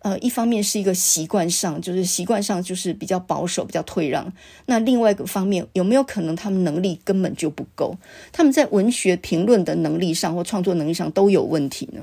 [0.00, 4.32] 呃，一方面是一个习惯上，就是习惯上就是比较保守、比较退让。
[4.66, 7.94] 那另外一个方面，有没有可能他们能力根本就不够？
[8.32, 12.02] 他们在文学评论的能力上或创作能力上都有问题呢？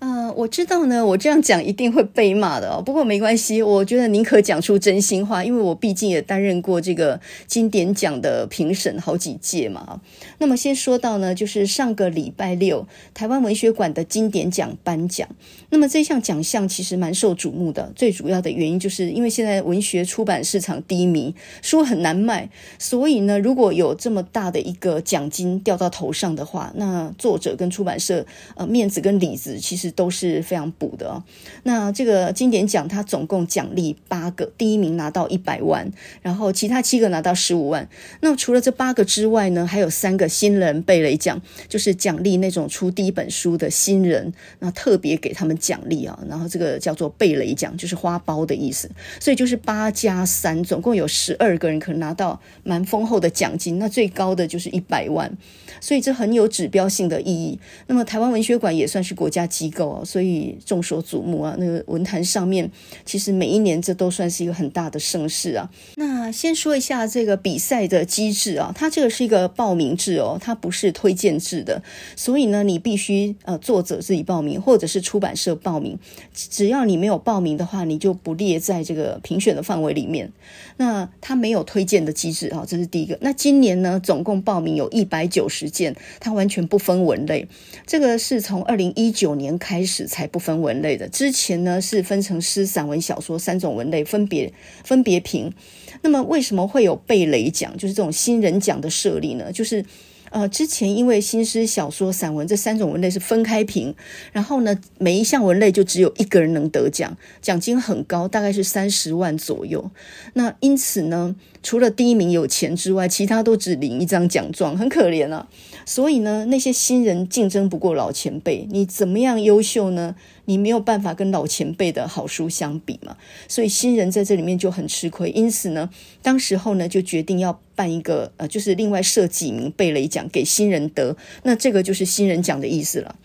[0.00, 2.80] 呃，我知道呢，我这样讲一定会被骂的哦。
[2.80, 10.00] 不过没关系，我觉得宁可讲出真心话，因为我毕竟也担任过这个金典奖的评审好几届嘛。
[10.38, 15.28] 那么先说到呢，就是上个礼拜六台湾文学馆的金典奖颁奖。
[15.70, 29.87] 那么这项奖项其实蛮受瞩目的，最主要的原因就是因为现在文学出版市场低迷，书很难卖，所以呢，如果有这么大的一个奖金掉到头上的话，那作者跟出版社呃面子跟里子其实。
[29.90, 31.22] 都是非常补的哦。
[31.64, 35.90] 那这个经典奖，它总共奖励八个，第一名拿到一百万，
[36.22, 37.88] 然后其他七个拿到十五万。
[38.20, 46.18] 那除了这八个之外呢，还有三个新人贝雷奖，就是奖励那种出第一本书的新人，那特别给他们奖励啊。
[46.28, 48.90] 然后这个叫做贝雷奖，就是花苞的意思。
[49.20, 53.78] 所以就是八加三，总共有十二个人可能拿到蛮丰厚的奖金。
[53.78, 55.36] 那最高的就是一百万，
[55.80, 57.58] 所以这很有指标性的意义。
[57.86, 59.77] 那么台湾文学馆也算是国家机构。
[60.04, 61.54] 所以众所瞩目啊！
[61.58, 62.70] 那个文坛上面，
[63.04, 65.70] 其实每一年这都算是一个很大的盛事啊。
[65.96, 71.82] 那先说一下这个比赛的机制啊，它这个是一个报名制哦，它不是推荐制的。
[72.16, 75.98] 所以呢，你必须呃作者自己报名，或者是出版社报名。
[76.32, 80.32] 只要你没有报名的话，你就不列在这个评选的范围里面。
[80.76, 83.18] 那它没有推荐的机制啊，这是第一个。
[83.20, 87.48] 那今年呢，总共报名有一百九十件，它完全不分文类。
[87.84, 94.50] 这个是从二零一九年开开始才不分文类的，之前呢是分成诗、散文、小说三种文类，分别
[94.82, 95.52] 分别评。
[96.00, 99.52] 那么为什么会有贝雷奖，就是这种新人奖的设立呢？
[99.52, 99.84] 就是。
[100.30, 103.94] 呃，之前因为新诗、小说、散文这三种文类是分开评，
[104.30, 109.90] 然后呢，每一项文类就只有一个人能得奖，奖金很高，大概是三十万左右。
[110.34, 115.48] 那因此呢，除了第一名有钱之外，其他都只领一张奖状，很可怜啊。
[115.88, 120.14] 所以呢，那些新人竞争不过老前辈，你怎么样优秀呢？
[120.44, 123.16] 你没有办法跟老前辈的好书相比嘛，
[123.48, 125.30] 所以新人在这里面就很吃亏。
[125.30, 125.88] 因此呢，
[126.20, 133.16] 当时候呢就决定要办一个呃，就是另外设几名贝雷奖给新人得，那这个就是新人奖的意思了。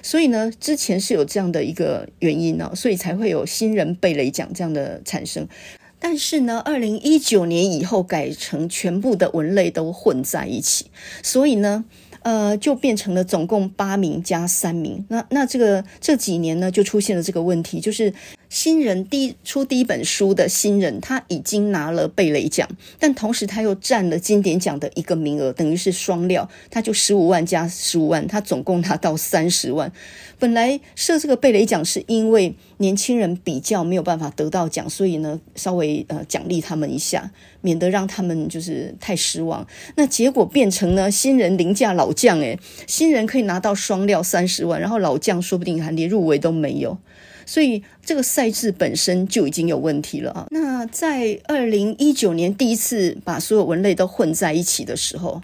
[0.00, 5.48] 所以呢，之前是有这样的一个原因呢，所以才会有新人贝雷奖这样的产生。
[5.98, 10.86] 但是呢，二零一九年以后改成全部的文类都混在一起，
[11.20, 11.84] 所以呢。
[12.24, 15.04] 呃，就变成了总共八名加三名。
[15.08, 18.12] 那那这个这几年呢，就出现了这个问题，就是
[18.52, 29.90] 新人第一出第一本书的新人，他已经拿了贝雷奖，但同时他又占了经典奖的一个名额，等于是双料，他就十五万加十五万，他总共拿到三十万。
[30.38, 37.30] 本来设这个贝雷奖是因为年轻人比较没有办法得到奖，所以呢稍微呃奖励他们一下，
[37.62, 39.66] 免得让他们就是太失望。
[39.96, 46.98] 那结果变成呢新人凌驾老将，诶，新人可以拿到双料三十万，然后老将说不定还连入围都没有。
[47.46, 50.46] 所以这个赛制本身就已经有问题了啊！
[50.50, 55.40] 那在二零一九年第一次把所有文类都混在一起的时候。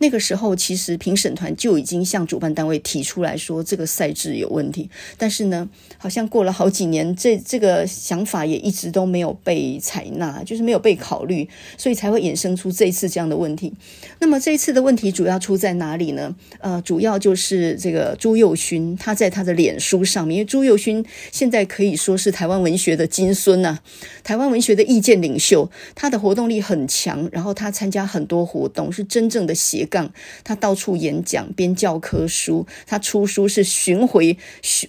[0.00, 4.88] 那个时候，其实评审团就已经向主办单位提出来说，这个赛制有问题。
[5.16, 13.74] 但是呢，好像过了好几年，这这个想法也一直都没有被采纳，就是没有被考虑，所以才会衍生出这一次这样的问题。
[14.20, 16.32] 那么这一次的问题主要出在哪里呢？
[16.60, 23.80] 呃，主要就是这个朱宥勋，他在他的脸书上面，因为朱宥勋现在可以说是台湾文学的金孙呐，
[24.22, 29.88] 台湾文学的意见领袖，他的活动力很强，然后他参加很多活动，是真正的斜。
[29.88, 30.12] 杠，
[30.44, 34.36] 他到处演讲、编教科书，他出书是巡回、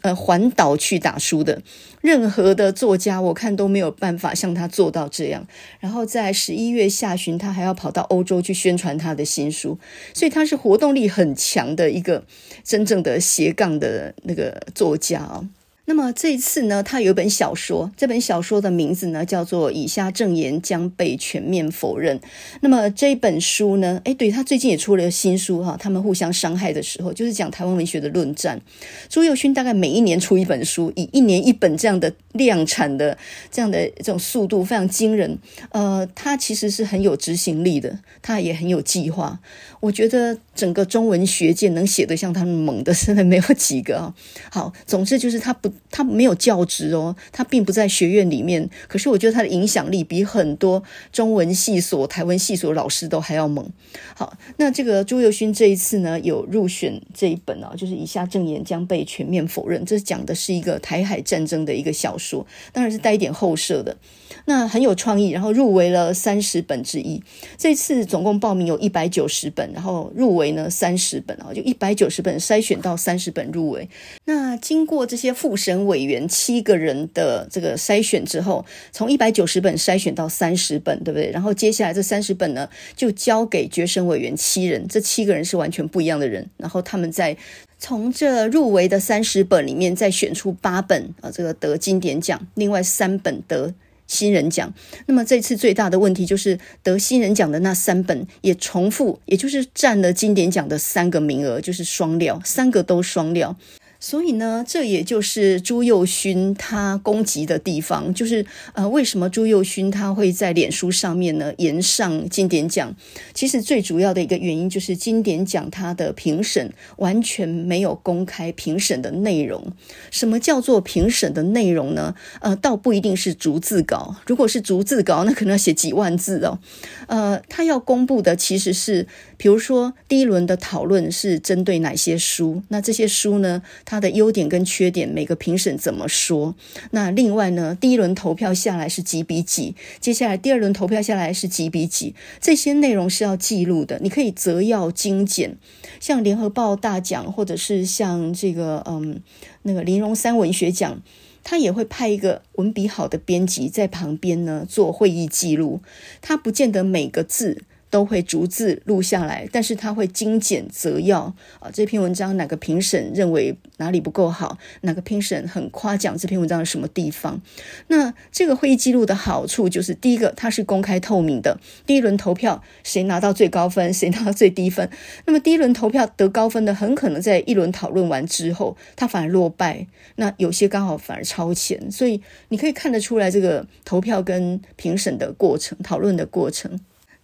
[0.02, 1.62] 呃环岛去打书的。
[2.02, 5.48] 任何的作家，我看都没有办法像他做到这样。
[5.80, 9.78] 然后在十一月下旬，他还要跑到欧洲去宣传他的新书，
[10.14, 12.24] 所以他是活动力很强的一个
[12.64, 15.48] 真正的斜杠的那个作家哦。
[15.90, 22.20] 那么这一次呢，他有一本小说，这本小说的名字呢叫做《以下证言将被全面否认》。
[22.62, 28.62] 那么这一本书呢，诶，对，他最近也出了新书哈，他们互相伤害的时候，就是讲台湾文学的论战。
[29.10, 33.18] 朱宥勋大概每一年出一本书，以一年一本这样的量产的
[33.50, 35.40] 这样的这种速度非常惊人。
[35.72, 39.40] 呃，他其实是很有执行力的，他也很有计划。
[39.80, 44.14] 我觉得整个中文学界能写得像他们猛的，真的没有几个啊。
[44.52, 45.72] 好，总之就是他不。
[45.92, 48.70] 他没有教职哦，他并不在学院里面。
[48.88, 53.70] 可是我觉得他的影响力比很多中文系所、台湾系所老师都还要猛。
[54.16, 59.84] 好，那这个朱宥勋这一次呢，有入选这一本啊，就是以下证言将被全面否认。
[59.84, 63.98] 这讲的是一个台海战争的一个小说，当然是带一点后设的。
[64.46, 67.22] 那很有创意，然后入围了三十本之一。
[67.58, 73.88] 这次总共报名有一百九十本，然后入围呢三十本啊，就一百九十本筛选到三十本入围。
[74.26, 81.32] 那经过这些复审委员七个人的这个筛选之后，从一百九十本筛选到三十本，对不对？
[81.32, 87.36] 然后接下来这三十本呢，就交给决审委员七人，这七个人是完全不一样的人，然后他们在
[87.78, 93.74] 从这入围的三十本里面再选出八本啊，这个得经典奖，另外三本得。
[94.10, 94.74] 新人奖，
[95.06, 103.56] 那么这次最大的问题就是得新人奖的那三本也重复，也就是占了经典奖的三个名额，就是双料，三个都双料。
[104.00, 112.96] 所以呢，这也就是朱宥勋他攻击的地方，就是呃，为什么朱宥勋他会在脸书上面呢延上金典奖？
[113.34, 119.74] 其实最主要的一个原因就是金典奖他的评审完全没有公开评审的内容。
[120.12, 122.16] 什么叫做评审的内容呢？
[122.40, 126.60] 呃，倒不一定是逐字稿，如果是逐字稿，那可能要写几万字哦。
[127.08, 129.08] 呃，他要公布的其实是，
[129.40, 133.64] 比如说第一轮的讨论是针对哪些书，那这些书呢？
[133.86, 136.54] 它的优点跟缺点，每个评审怎么说？
[136.92, 139.76] 那另外呢，第一轮投票下来是几比几？
[140.02, 142.14] 接下来第二轮投票下来是几比几？
[142.42, 145.56] 这些内容是要记录的，你可以择要精简。
[146.02, 149.22] 像联合报大奖，或者是像这个嗯
[149.62, 151.02] 那个林荣三文学奖，
[151.46, 155.80] 他也会派一个文笔好的编辑在旁边呢做会议记录，
[156.20, 157.64] 他不见得每个字。
[157.90, 161.22] 都会逐字录下来，但是他会精简择要
[161.60, 161.70] 啊。
[161.74, 164.58] 这篇文章哪个评审认为哪里不够好？
[164.82, 167.42] 哪个评审很夸奖这篇文章的什么地方？
[167.88, 171.60] 那这个会议记录的好处就是，第一个它是公开透明的。
[171.86, 174.90] 第一轮投票谁拿到最高分，谁拿到最低分？
[175.26, 179.88] 那么第一轮投票得高分的，很可能在一轮讨论完之后，他反而落败。
[180.16, 186.80] 那有些刚好反而超前，所以你可以看得出来，这个投票跟评审的过程、讨论的过程。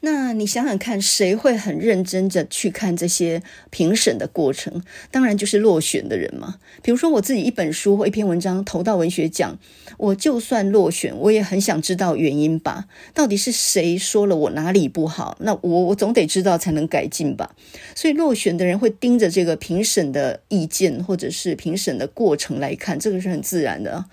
[0.05, 3.41] 那你想想看，谁会很认真的去看这些
[3.71, 4.83] 评审的过程？
[5.09, 6.59] 当然就是落选的人嘛。
[6.83, 9.57] 比如说我自己一本书或一篇文章投到文学奖，
[9.97, 12.85] 我就算落选，我也很想知道原因吧。
[13.15, 15.35] 到底是谁说了我哪里不好？
[15.39, 17.55] 那我我总得知道才能改进吧。
[17.95, 24.05] 所以落选的人会盯着这个评审的意见或者是评审的过程来看，这个是很自然的。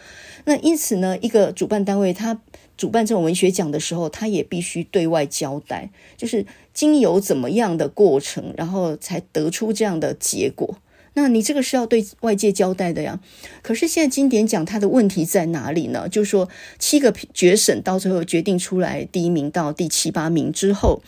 [0.46, 2.40] 那因此呢，一个主办单位他。
[2.76, 10.78] 主办这种文学奖的时候，他也必须对外交代，就是经由怎么样的过程，然后才得出这样的结果。
[11.14, 13.20] 那你这个是要对外界交代的呀。
[13.62, 16.08] 可是现在经典奖它的问题在哪里呢？
[16.08, 21.02] 就是说七个决审到最后决定出来，第一名到第七八名之后。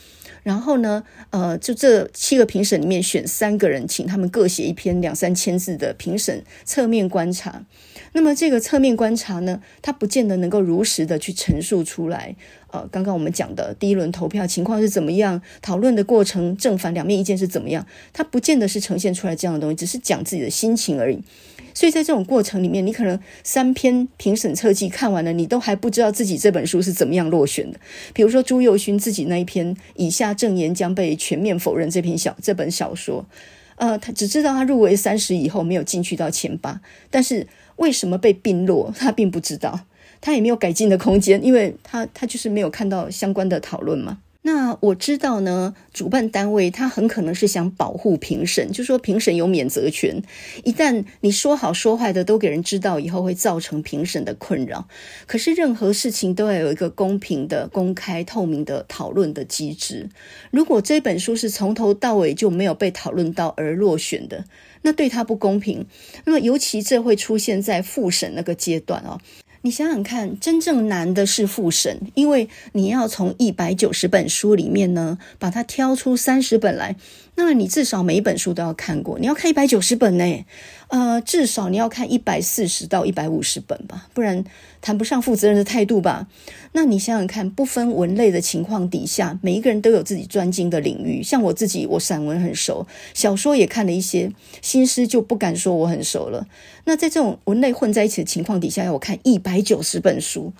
[0.44, 7.64] 然后呢，呃，就这七个评审里面选三个人，请他们各写一篇两三千字的评审侧面观察。
[8.12, 12.36] 那么这个侧面观察呢，它不见得能够如实的去陈述出来。
[12.70, 21.20] 呃，刚刚我们讲的第一轮投票情况是怎么样，讨论的过程正反两面意见是怎么样，它不见得是呈现出来这样的东西，只是讲自己的心情而已。
[21.74, 27.78] 所以在这种过程里面，你可能三篇评审侧记看完了，你都还不知道自己这本书是怎么样落选的。
[28.14, 33.26] 比如说朱宥勋自己那一篇“以下证言将被全面否认”这篇小这本小说，
[33.76, 37.46] 呃，他只知道他入围三十以后没有进去到前八，但是
[37.76, 39.80] 为什么被并落，他并不知道，
[40.20, 44.18] 他也没有改进的空间，因为他他就是没有看到相关的讨论嘛。
[44.46, 50.22] 那我知道呢，主办单位他很可能是想保护评审，就说评审有免责权，
[50.64, 54.86] 一旦你说好说坏的都给人知道以后，会造成评审的困扰。
[55.26, 60.10] 可是任何事情都要有一个公平的、公开、透明的讨论的机制。
[60.50, 64.44] 如果这本书是从头到尾就没有被讨论到而落选的，
[64.82, 65.86] 那对他不公平。
[66.26, 69.18] 那么尤其这会出现在复审那个阶段哦。
[69.64, 76.96] 你想想看，真正难的是复审，因为你要从一百九十本书里面呢，把它挑出三十本来。
[77.36, 80.44] 那么你至少每一本书都要看过，你要看一百九十本呢，
[80.88, 84.44] 呃，至少你要看一百四十到一百五十本吧，不然
[84.80, 86.28] 谈不上负责任的态度吧。
[86.72, 91.22] 那你想想看，不分文类的情况底下，每一个人都有自己专精的领域。
[91.22, 94.32] 像我自己，我散文很熟，小说也看了一些，
[94.62, 96.46] 新诗就不敢说我很熟了。
[96.84, 100.52] 那在这种文类混在一起的情况底下，要我看一百九十本书，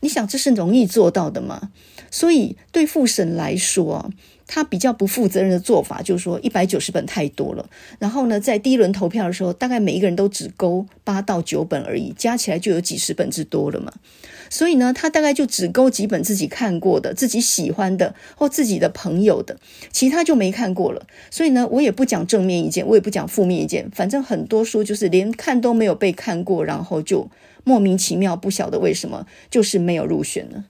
[0.00, 1.70] 你想这是容易做到的吗？
[2.10, 4.10] 所以对复审来说，
[4.54, 7.66] 他比较不负责任的做法，就是说一百九十本太多了。
[7.98, 13.90] 然后呢，在第一轮投票的时候，大概每一个人都只勾八到九本而已，加起来就有几十本之多了嘛。
[14.50, 19.56] 所以呢，他大概就只勾几本自己看过的、自己喜欢的或自己的朋友的，
[19.90, 21.06] 其他就没看过了。
[21.30, 27.30] 所以呢，我也不讲正面意见，我也不讲负面意见，反正很多书就是连看都没有被看过，然后就
[27.64, 30.64] 莫名其妙不晓得为什么就是没有入选了。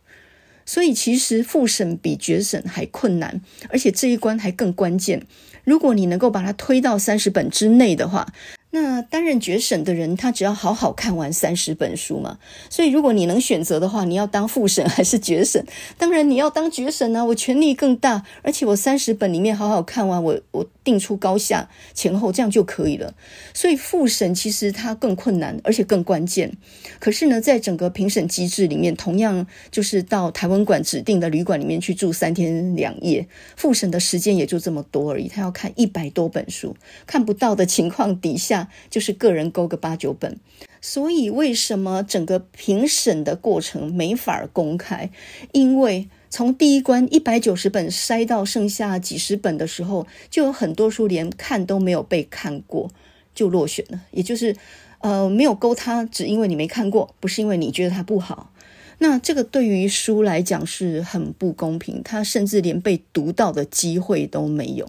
[0.64, 5.26] 所以其实复审比决审还困难，而且这一关还更关键。
[5.64, 8.26] 如果你能够把它推到三十本之内的话，
[8.74, 12.38] 那担任决审的人，他只要好好看完三十本书嘛。
[12.70, 15.66] 所以，如果你能选择的话，你要当复审还是决审？
[15.98, 17.22] 当然你要当决审啊！
[17.22, 23.12] 我权力更大，而且我三十本里面好好看完，我我定出高下前后，这样就可以了。
[23.52, 26.56] 所以复审其实它更困难，而且更关键。
[26.98, 35.28] 可是呢，在整个评审机制里面，同样就是到台湾馆指定的旅馆里面去住三天两夜，复审的时间也就这么多而已。
[35.28, 36.74] 他要看一百多本书，
[37.06, 38.61] 看不到的情况底下。
[38.90, 40.38] 就是个人勾个八九本，
[40.80, 45.10] 所以为什么整个评审的过程没法公开？
[45.52, 52.90] 因为从第一关一百九十本筛到剩下几十本的时候，就有很多书连看都没有被看过
[53.34, 54.00] 就落选了。
[54.10, 54.56] 也就是，
[55.00, 58.50] 呃，没有勾它，只因为你没看过，不是因为你觉得它不好。
[58.98, 64.88] 那这个对于书来讲是很不公平，它甚至连被读到的机会都没有。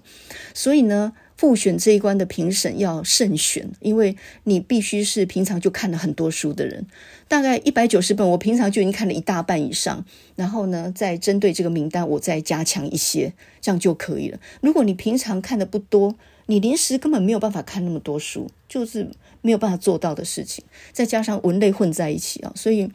[0.53, 1.13] 所以呢，
[1.43, 4.15] 复选这一关的评审要慎选，因为
[4.45, 6.87] 你必须是平常就看了很多书的人，
[7.27, 10.05] 大概一百九十本，我平常就已经看了一大半以上。
[10.37, 14.39] 然后呢，再针对这个名单，我再加强一些，这样就可以了。
[14.61, 16.15] 如果你平常看的不多，
[16.45, 19.09] 你临时根本没有办法看那么多书，就是
[19.41, 20.63] 没有办法做到的事情。
[20.93, 22.89] 再加上文类混在一起啊，所以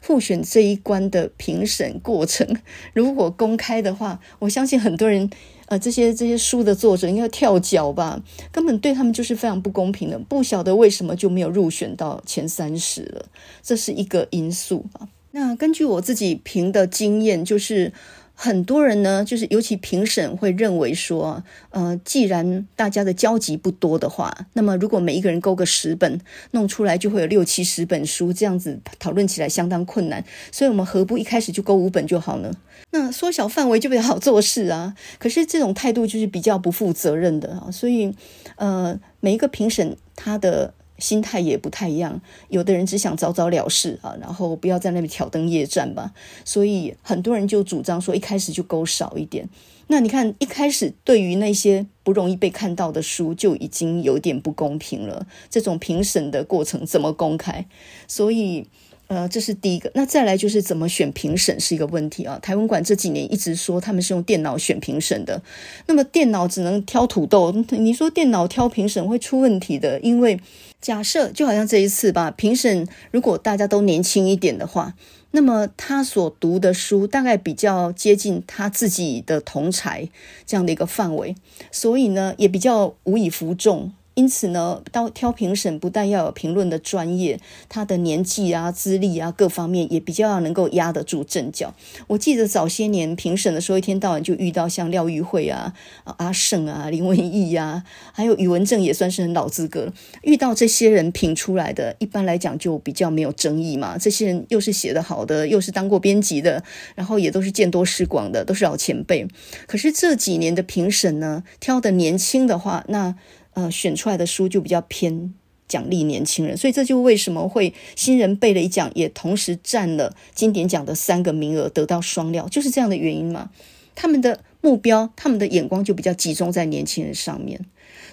[0.00, 2.56] 复选这一关的评审过程，
[2.94, 5.30] 如果公开的话，我相信很多人。
[5.72, 8.22] 呃，这些这些书的作者应该跳脚吧？
[8.52, 13.24] 根本对他们就是非常不公平的，不晓得为什么就没有入选到前三十了，
[13.62, 15.08] 这是一个因素吧。
[15.30, 17.94] 那根据我自己评的经验，就是。
[18.34, 26.20] 很多人呢，就是尤其评审会认为说，呃，既然大家的交集不多的话，那么如果每一个人勾个十本，
[26.50, 30.24] 弄出来就会有六七十本书，这样子讨论起来相当困难。
[30.50, 32.52] 所以我们何不一开始就勾五本就好呢？
[32.90, 34.96] 那缩小范围就比较好做事啊。
[35.18, 37.70] 可是这种态度就是比较不负责任的啊。
[37.70, 38.12] 所以，
[38.56, 40.74] 呃，每一个评审他的。
[41.02, 46.12] 心态也不太一样，有的人只想早早了事啊，然后不要在那里挑灯夜战吧。
[46.44, 49.48] 所以很多人就主张说，一开始就勾少一点。
[49.88, 55.26] 那你看，一开始对于那些不容易被看到的书，就已经有点不公平了。
[55.50, 57.66] 这种评审的过程怎么公开？
[58.06, 58.66] 所以。
[59.08, 59.90] 呃，这是第一个。
[59.94, 62.38] 那再来就是怎么选评审是一个问题啊。
[62.40, 65.42] 台文馆这几年一直说他们是用电脑选评审的，
[65.86, 70.40] 那么电脑只能挑土豆，你说电脑挑评审会出问题的，因为
[70.82, 74.94] 假设就好像这一次吧，评审如果大家都年轻一点的话，
[75.30, 80.08] 那么他所读的书大概比较接近他自己的同才
[80.44, 81.36] 这样的一个范围，
[81.70, 83.92] 所以呢也比较无以服众。
[84.14, 91.74] 因此呢，到挑评审不但要有评论的专业，他的年纪啊、资历啊各方面也比较要能够压得住阵脚。
[92.08, 95.72] 我记得早些年评审的时候，一天到晚就遇到像廖玉慧啊、
[96.04, 99.92] 阿胜啊、林文义啊，还有宇文正也算是很老资格。
[100.22, 103.96] 遇到这些人评出来的，一般来讲就比较没有争议嘛。
[103.96, 106.62] 这些人又是写得好的，又是当过编辑的，
[106.94, 109.26] 然后也都是见多识广的，都是老前辈。
[109.66, 113.16] 可是这几年的评审呢，挑的年轻的话，那。
[113.54, 115.34] 呃，选出来的书就比较偏
[115.68, 123.50] 奖励年轻人，所以这就为什么会新人贝雷奖也同时占了经典奖的三个名额，得到双料，就是这样的原因嘛。
[123.94, 127.60] 他们的目标，他们的眼光就比较集中在年轻人上面。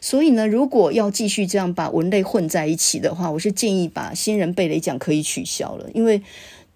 [0.02, 6.22] 所以呢，如果要继续这样把文类混在一起的话，我是建议把新人贝雷奖可以取消了，因为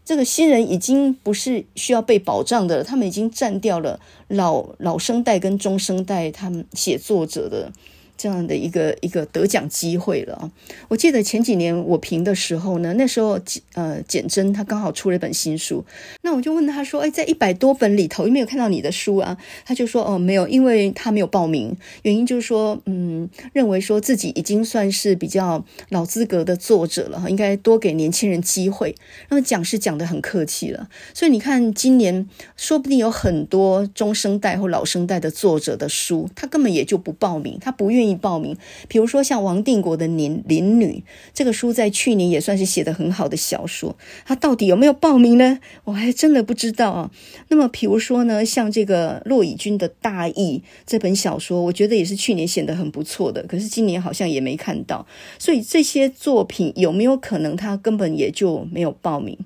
[0.03, 7.71] 这个新人已经不是需要被保障的了，他们已经占掉了老老生代跟中生代他们写作者的。
[8.17, 10.51] 这样的一个一个得奖机会了啊！
[10.87, 13.39] 我记得前几年我评的时候呢，那时候
[13.73, 15.83] 呃简真他刚好出了一本新书，
[16.21, 28.95] 那我就问他说：“哎，在一百多本里头有没有看到你的书啊？”他就说：“哦，没有，因为他没有报名，原因就是说，嗯，认为说自己已经算是比较老资格的作者了，应该多给年轻人机会。
[29.29, 38.55] 那么讲是讲得很客气了，所以你看今年说不定有很多中生代或老生代的作者的书，他根本也就不报名，他不愿愿意。”报名，
[38.87, 45.59] 比如说像王定国的《邻邻女》这个书，在去年也算是写得很好的小说，他到底有没有报名呢？
[45.83, 47.11] 我还真的不知道啊。
[47.49, 55.05] 那么，比如说呢，像这个骆以军的《大义》这本小说，我觉得也是去年写得很不错的，可是今年好像也没看到。
[55.37, 59.37] 所以这些作品有没有可能他根本也就没有报名？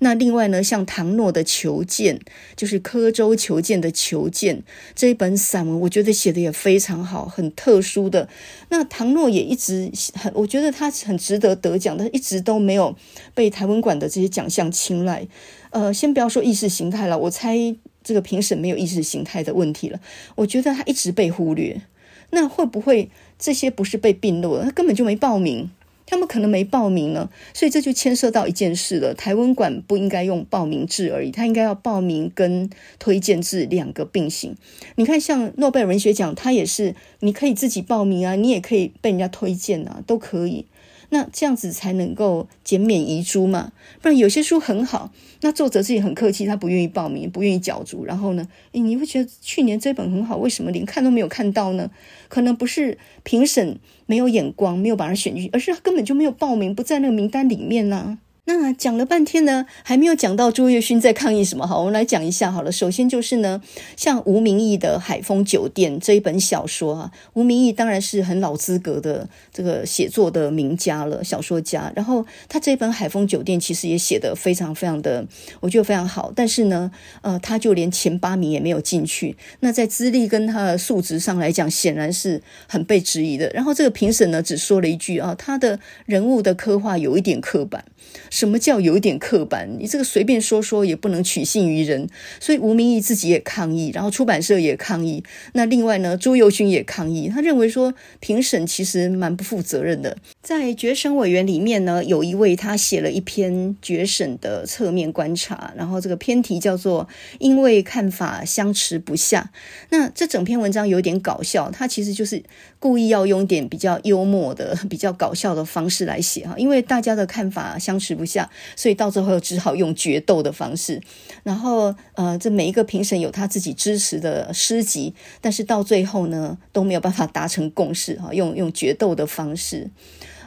[0.00, 2.16] 那另外呢，像唐诺的《求见》，
[2.54, 4.58] 就是刻舟求剑的《求见》
[4.94, 8.28] 这一本散文，我觉得写的也非常好，很特殊的。
[8.68, 12.96] 那唐诺也一直很，我觉得他很值得得奖，但一直都没有
[13.34, 15.26] 被台湾馆的这些奖项青睐。
[15.70, 17.56] 呃，先不要说意识形态了，我猜
[18.04, 19.98] 这个评审没有意识形态的问题了。
[20.36, 21.82] 我觉得他一直被忽略，
[22.30, 24.64] 那会不会这些不是被并录了？
[24.64, 25.70] 他根本就没报名。
[26.10, 29.12] 他们可能没报名呢，所以这就牵涉到一件事了。
[29.12, 34.56] 台湾馆不应该用报名制而已，他应该要报名跟推荐制两个并行。
[34.96, 40.64] 你看，像诺贝尔文学奖，他也是你可以自己报名啊，你也可以被人家推荐啊，都可以。
[41.10, 43.72] 那这样子才能够减免遗珠嘛？
[44.02, 48.04] 不然有些书很好，那作者自己很客气，他不愿意报名，不愿意缴注。
[48.04, 51.90] 然后呢，诶，你会觉得去年这本很好，为什么连看都没有看到呢？
[52.28, 58.18] 可能不是评审没有眼光，没有把它选进去，而是他根本就没有报名，不在那个名单里面呢。
[58.48, 61.66] 那讲了半天呢，还没有讲到朱月勋在抗议什么。
[61.66, 62.72] 好，我们来讲一下好了。
[62.72, 63.60] 首先就是呢，
[63.94, 71.92] 像吴明益的《海风酒店》这一本小说啊，吴明益当然是很老资格的这个写作的名家了，小说家。
[71.94, 75.26] 然后他这本《海风酒店》其实也写得非常非常的，
[75.60, 76.32] 我觉得非常好。
[76.34, 76.90] 但是呢，
[77.20, 79.36] 呃，他就连前八名也没有进去。
[79.60, 83.50] 那在资历跟他的素质上来讲，显然是很被质疑的。
[83.50, 87.84] 然后这个评审呢，只说了一句啊，他的人物的刻画有一点刻板。
[88.30, 89.68] 什么叫有一点刻板？
[89.78, 92.08] 你这个随便说说也不能取信于人，
[92.40, 95.22] 所以吴明义自己也抗议，然后出版社也抗议。
[95.52, 100.16] 那另外呢，朱宥勋也抗议，他认为说评审其实蛮不负责任的。
[100.42, 109.50] 在决审委员里面呢，有一位他写了一篇决审的侧面观察，然后这个篇题叫做“因为看法相持不下”。
[109.90, 112.42] 那这整篇文章有点搞笑，他其实就是
[112.78, 121.00] 故意要用点比较幽默的、比较搞笑的方式来写哈，因为大家的看法相持不下，所以到最后只好用决斗的方式。
[121.42, 129.90] 然后，呃，这每一个评审有他自己支持的诗集，但是到最后呢，都没有办法达成共识哈，用用决斗的方式。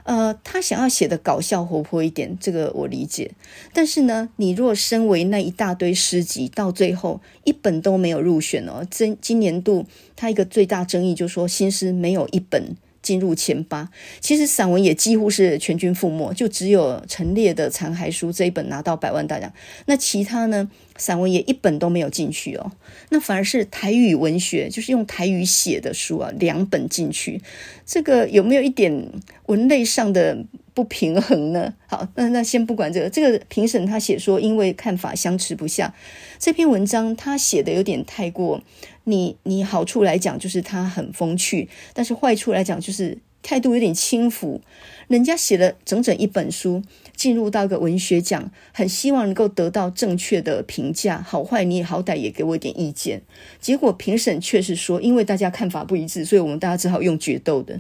[0.04, 3.32] 呃，他想要写的搞笑活泼一点，这个我理解。
[3.72, 8.86] 但是呢，你若身为那一大堆诗集，到最后一本都没有入选哦。
[8.90, 9.86] 今今年度
[10.16, 12.76] 他一个最大争议就是说，新诗没有一本。
[13.02, 13.90] 进入前八，
[14.20, 19.52] 其实散文也几乎是全军覆没，就只有陈列的《残骸书》这一本拿到百万大奖，
[19.86, 22.72] 那其他呢，散文也一本都没有进去哦。
[23.10, 27.42] 那反而是台语文学，就是用台语写的书啊，两本进去。
[27.86, 29.12] 这个有没有一点
[29.48, 31.74] 文类上的不平衡呢？
[31.88, 35.94] 好，那那先不管这个，这个评审他写说，因为看法相持不下，
[36.40, 38.62] 这篇文章他写的有点太过，
[39.04, 44.62] 你你好处来讲就是他很风趣，但是坏处来讲就是态度有点轻浮。
[45.08, 46.82] 人家写了整整一本书，
[47.22, 53.22] 进入到一个文学奖，很希望能够得到正确的评价，好坏你也好歹也给我一点意见。
[53.60, 57.80] 结果评审却是说，因为大家看法不一致，所以我们大家只好用决斗的。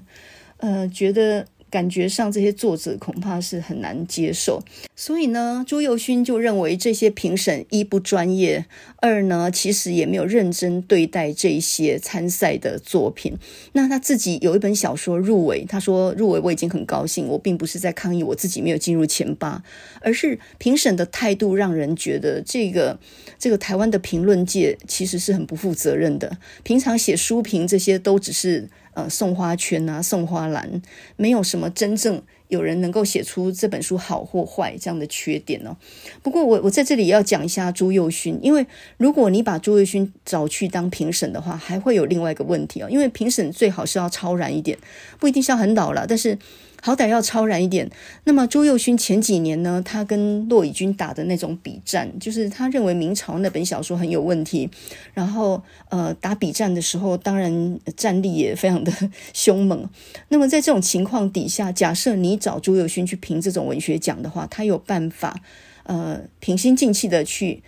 [0.58, 1.48] 呃，觉得。
[1.72, 4.61] 感觉上这些作者恐怕是很难接受，
[4.93, 8.65] 所以呢，朱宥勋就认为这些评审一不专业，
[8.97, 13.38] 二呢其实也没有认真对待这些参赛的作品。
[13.72, 19.63] 那他自己有一本小说入围，他说入围我已经很高兴，我并不是在抗议我自己没有进入前八，
[20.01, 22.99] 而是评审的态度让人觉得这个
[23.39, 26.38] 这个台湾的评论界其实是很不负责任的。
[26.63, 28.67] 平常写书评这些都只是。
[28.94, 30.82] 呃，送花圈啊，送花篮，
[31.16, 35.76] 没有什么真正有人能够写出这本书好或坏这样的缺点哦。
[36.22, 38.66] 不过我我在这里要讲一下朱右勋，因为
[38.98, 42.89] 如果你把朱右勋找去当评审的话，还会有另外一个问题哦。
[42.89, 44.78] 因为评审最好是要超然一点，
[45.20, 46.38] 不一定是要很老了，但是。
[46.82, 47.90] 好歹要超然一点。
[48.26, 54.70] 那么朱宥勋前几年呢，他跟骆以军打的那种笔战，就是他认为明朝那本小说很有问题。
[55.14, 58.92] 然后呃，打笔战的时候，当然战力也非常的
[59.34, 59.88] 凶猛。
[60.28, 65.40] 那么在这种情况底下，假设你找朱宥勋去评这种文学奖的话，他有办法
[65.84, 67.62] 呃平心静气的去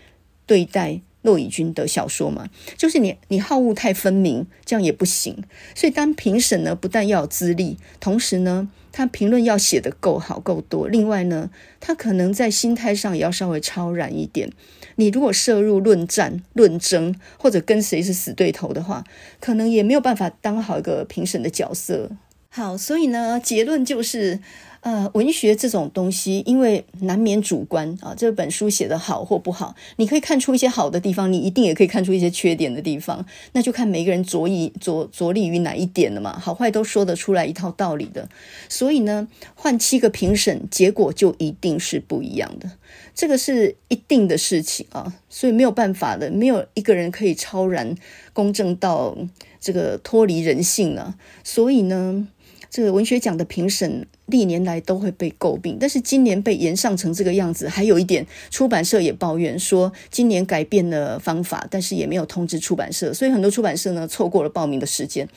[0.45, 2.47] 对待骆以军的小说嘛？
[2.77, 5.43] 就是你你好恶太分明，这样也不行。
[5.73, 8.69] 所以当评审呢，不但要有资历，同时呢。
[8.95, 11.49] 他评论要写得够好够多，另外呢，
[11.79, 14.51] 他可能在心态上也要稍微超然一点。
[14.97, 19.03] 你如果涉入论战、论争，或者跟谁是死对头的话，
[19.39, 22.11] 可能也没有办法当好一个评审的角色。
[22.49, 24.39] 好，所以呢，结论就是。
[24.83, 38.27] 呃，文学这种东西，因为难免主观啊，这本书写得好或不好，你可以看出一些好的地方，你一定也可以看出一些缺点的地方，那就看每个人着意着着力于哪一点了嘛，好坏都说得出来一套道理的。
[38.67, 42.69] 所以呢，换七个评审，结果就一定是不一样的，
[43.15, 47.95] 这个是一定的事情啊，所以没有办法的，没有一个人可以超然
[48.33, 49.17] 公正到
[49.61, 51.15] 这个脱离人性了。
[51.41, 52.27] 所以呢。
[52.73, 65.29] 这个文学奖的评审历年来都会被诟病，但是今年被延上成这个样子，还有一点出版社也抱怨说，今年改变了方法，但是也没有通知出版社，所以很多出版社呢错过了报名的时间。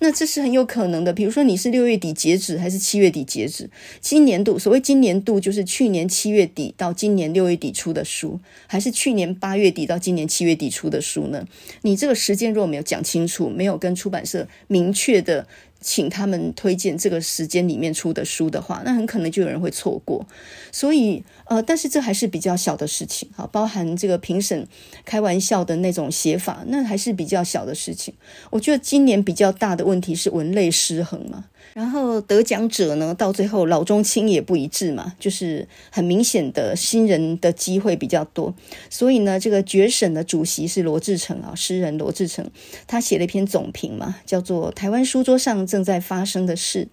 [0.00, 3.70] 那这是很有可能的，比如说你是六月底截止还是七月底截止？
[4.00, 11.46] 今年度所谓今年度就是去年七月底到今年六月底出的书，还是去年八月底到今年七月底出的书呢？
[11.82, 15.46] 你这个时间如果没有讲清楚，没有跟出版社明确的。
[15.80, 20.26] 请他们推荐这个时间里面出的书的话，那很可能就有人会错过。
[20.70, 24.68] 所以，呃，但是这还是比较小的事情，哈，包含这个评审
[25.04, 28.14] 开玩笑的那种写法，那还是比较小的事情。
[28.50, 31.46] 我觉得今年比较大的问题是文类失衡嘛。
[31.74, 38.54] 然后得奖者呢，到最后老中青也不一致嘛，就是很明显的新人的机会比较多。
[38.88, 42.48] 所以呢，这个决审的主席是罗志成啊，诗人罗志成，
[42.86, 46.84] 他写了一篇总评嘛，叫做《台湾书桌上正在发生的事》。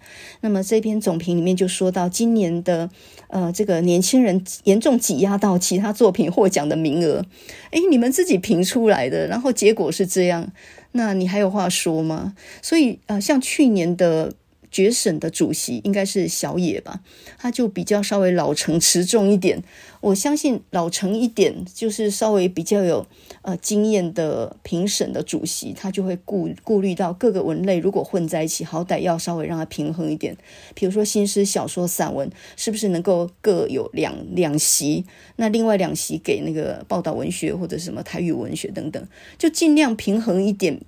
[0.41, 2.89] 那么这篇总评里面就说到，今年的
[3.29, 7.25] 呃这个年轻人严重挤压到其他作品获奖的名额。
[7.71, 10.51] 诶，你们自己评出来的，然后结果是这样，
[10.93, 12.33] 那你还有话说吗？
[12.61, 14.33] 所以呃，像去年的。
[14.69, 16.99] 决审的主席应该是小野吧，
[17.39, 19.63] 他就比较稍微老成持重一点。
[20.07, 23.05] 我相信老成一点，就是稍微比较有
[23.41, 30.37] 呃经验的评审的主席，他就会顾顾虑到各个文类如果混在一起，好歹要稍微让它平衡一点。
[30.73, 35.05] 比如说新诗、小说、散文，是不是能够各有两两席？
[35.35, 39.05] 那另外两席给那个报道文学或者什么台语文学等等，
[39.37, 40.79] 就尽量平衡一点，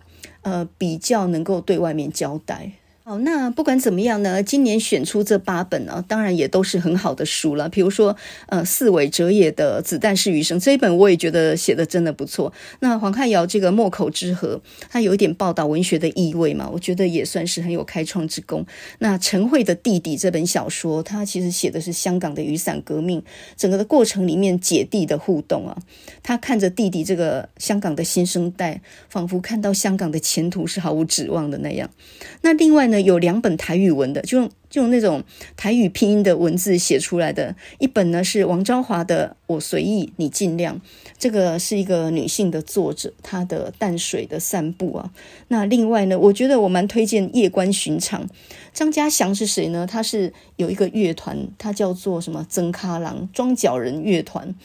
[0.43, 2.71] 呃，比较能够对外面交代。
[3.09, 7.67] 好，那不管怎么样呢，今年选出这八本呢，当然也都是很好的书了。
[7.67, 8.15] 比如说，
[8.49, 12.53] 呃，四尾哲也的《子弹是余生》这一本，我也觉得写的真的不错。
[12.81, 18.63] 那黄汉尧这个《墨口之河》，它有一点报道文学的意味嘛，我觉得也算是很有开创之功。
[18.99, 23.23] 那陈慧的弟弟这本小说，他其实写的是香港的雨伞革命，
[23.57, 25.75] 整个的过程里面姐弟的互动啊，
[26.21, 28.79] 他看着弟弟这个香港的新生代，
[29.09, 31.89] 仿佛看到香港的前途是毫无指望的那样。
[32.41, 32.98] 那另外呢？
[33.03, 35.23] 有两本台语文的，就用就用那种
[35.57, 37.55] 台语拼音的文字写出来的。
[37.79, 40.75] 一本呢是王昭华的《我随意你尽量》，
[41.17, 45.11] 这个是一个女性的作者，她的淡水的散步啊。
[45.47, 48.25] 那另外呢，我觉得我蛮推荐《夜观寻常》。
[48.73, 49.87] 张家祥是谁呢？
[49.89, 52.45] 他是有一个乐团，他叫做什么？
[52.49, 54.55] 曾卡郎庄脚人乐团。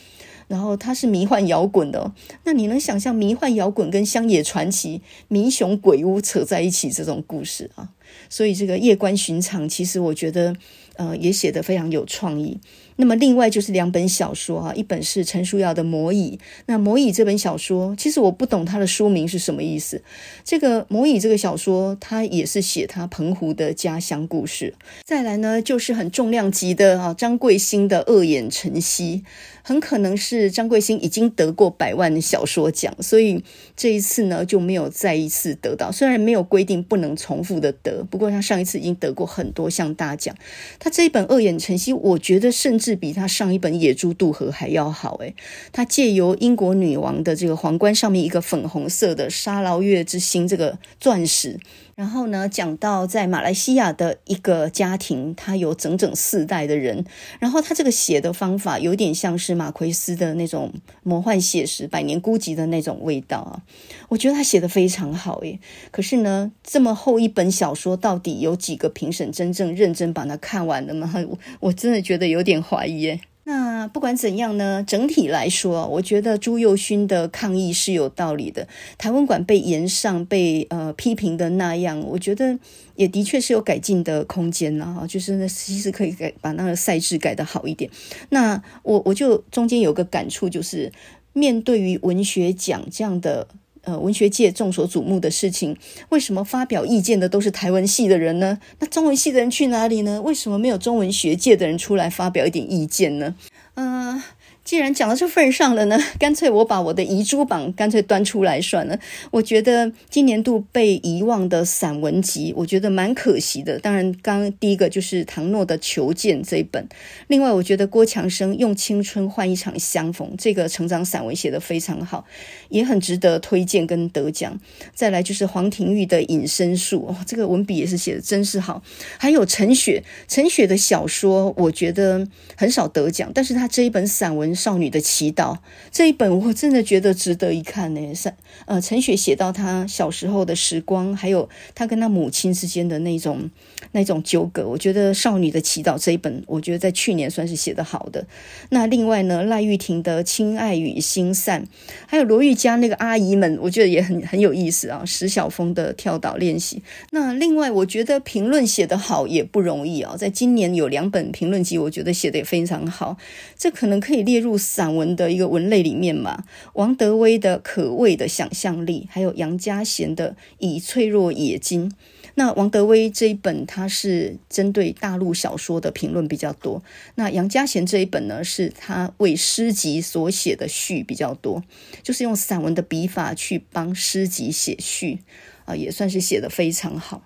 [0.47, 2.13] 然后他是迷幻摇滚的哦，
[2.45, 7.89] 那你能想象迷幻摇滚跟乡野传奇、民雄鬼屋扯在一起这种故事啊？
[8.35, 10.57] 所以这个夜观寻常，其实我觉得
[10.97, 12.59] 呃也写得非常有创意。
[12.97, 16.37] 那么另外就是两本小说啊，一本是陈书瑶的《魔椅》。
[16.67, 20.03] 那《魔椅》这本小说，其实我不懂它的书名是什么意思。
[20.45, 24.75] 这个《魔椅》这个小说，它也是写他澎湖的家乡故事。
[25.05, 29.23] 再来呢，就是很重量级的啊，张贵兴的《恶眼晨曦》，
[29.67, 33.43] 很可能是张贵兴已经得过百万小说奖，所以
[33.77, 35.91] 这一次呢就没有再一次得到。
[35.91, 40.35] 虽然没有规定不能重复的得，不过他上一次已经得过很多项大奖。
[40.79, 42.95] 他这一本《恶眼晨曦》，我觉得甚至。
[42.95, 45.35] 比他上一本《野猪渡河》还要好诶，
[45.73, 51.59] 他借由英国女王的这个皇冠上面一个粉红色的沙劳越之星这个钻石，
[51.95, 57.05] 然后呢讲到在马来西亚的一个家庭，他有整整四代的人，
[57.39, 60.73] 然后他这个写的方法有点像是马奎斯的那种
[61.05, 63.63] 魔幻写实、百年孤寂的那种味道啊，
[64.09, 65.61] 我觉得他写的非常好耶，
[65.93, 71.15] 可是呢，这么厚一本小说，到底有几个评审真正认真把它看完了吗？
[71.29, 71.39] 我
[71.69, 72.55] 我真的觉得有点。
[72.65, 73.21] 怀疑耶。
[73.47, 78.67] 那不管怎样呢，整体来说，我觉得朱宥勋的抗议是有道理的。
[78.97, 82.59] 台湾馆被延上被呃批评的那样，我觉得
[82.97, 85.07] 也的确是有改进的空间了哈。
[85.07, 87.91] 就是那其实可以改把那个赛制改得好一点。
[88.31, 90.91] 那我我就中间有个感触，就是
[91.35, 93.47] 面对于文学奖这样的。
[93.85, 95.77] 呃，文学界众所瞩目的事情，
[96.09, 98.59] 为什么发表意见的都是台湾系的人呢？
[98.79, 100.23] 那中文系的人去哪里呢？
[100.23, 103.35] 为什么没有中文学界的人出来发表一点意见呢？
[103.75, 104.23] 嗯、
[104.65, 108.99] 既然讲到这份上了呢， 干脆我把我的遗珠榜干脆端出来算了。
[109.31, 113.79] 我觉得今年度被遗忘的散文集，我觉得蛮可惜的。
[113.79, 116.89] 当然，刚第一个就是唐诺的《求见》这一本，
[117.27, 122.25] 另外我觉得郭强生用青春换一场相逢这个成长散文写得非常好，
[122.71, 124.59] 也很值得推荐跟得奖。
[124.95, 128.83] 再来就是黄庭玉的《隐身术》，哦，这个文笔也是写得真是好。
[129.19, 134.54] 还有陈雪，陈雪的小说我觉得很少得奖，但是他这一本散文。
[134.55, 135.59] 少女的祈祷
[135.91, 138.15] 这一本，我真的觉得值得一看呢。
[138.15, 138.33] 是
[138.67, 143.51] 呃，陈雪写到她小时候的时光，还有她跟她母亲之间的那种
[143.93, 144.67] 那种纠葛。
[144.67, 148.25] 我觉得少女的祈祷这一本，我觉得在去年算是写得好的。
[148.71, 151.67] 那另外呢，赖玉婷的亲爱与心散，
[152.07, 155.05] 还有罗玉佳那个阿姨们，我觉得也很很有意思啊。
[155.05, 156.83] 石晓峰的跳岛练习。
[157.11, 160.17] 那另外，我觉得评论写得好也不容易啊。
[160.17, 163.17] 在今年有两本评论集，我觉得写得也非常好。
[163.59, 164.44] 这可能可以列入。
[164.45, 171.91] 入散文的一个文类里面嘛，王德威的可畏的想象力，还有杨家贤的以脆弱冶金。
[172.37, 176.83] 那王德威这一本，他是针对大陆小说的评论比较多。
[177.15, 181.63] 那杨家贤这一本呢，是他为诗集所写的序比较多，
[182.03, 185.21] 就是用散文的笔法去帮诗集写序
[185.65, 187.23] 啊，也算是写得非常好。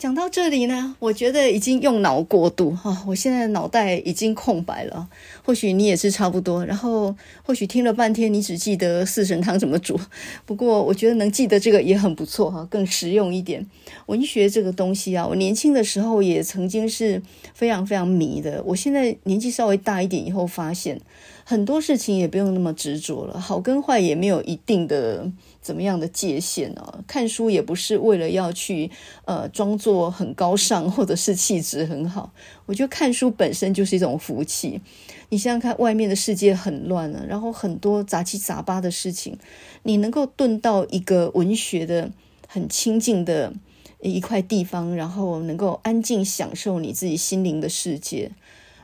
[0.00, 5.06] 讲到这里呢，我觉得已经用脑过度哈，我现在脑袋已经空白了。
[5.44, 10.00] 或许你也是差不多，然后或许听了半天，你只记得四神汤怎么煮。
[10.46, 13.66] 不过我觉得能记得这个也很不错哈，更实用一点。
[14.06, 17.20] 文学这个东西啊，我年轻的时候也曾经是
[17.52, 18.62] 非常非常迷的。
[18.64, 20.98] 我现在年纪稍微大一点以后，发现
[21.44, 25.30] 很多事情也不用那么执着了，好跟坏也没有一定的。
[25.60, 27.04] 怎么样的界限呢？
[27.06, 28.90] 看书也不是为了要去
[29.26, 32.32] 呃装作很高尚，或者是气质很好。
[32.64, 34.80] 我觉得看书本身就是一种福气。
[35.28, 39.38] 你想想看，外面的世界很乱了，然后很多杂七杂八的事情，
[39.82, 42.10] 你能够遁到一个文学的
[42.48, 43.52] 很清静的
[44.00, 48.32] 一块地方，然后能够安静享受你自己心灵的世界。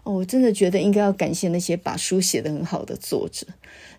[0.05, 3.47] 哦，我真的觉得应该要感谢那些把书写得很好的作者。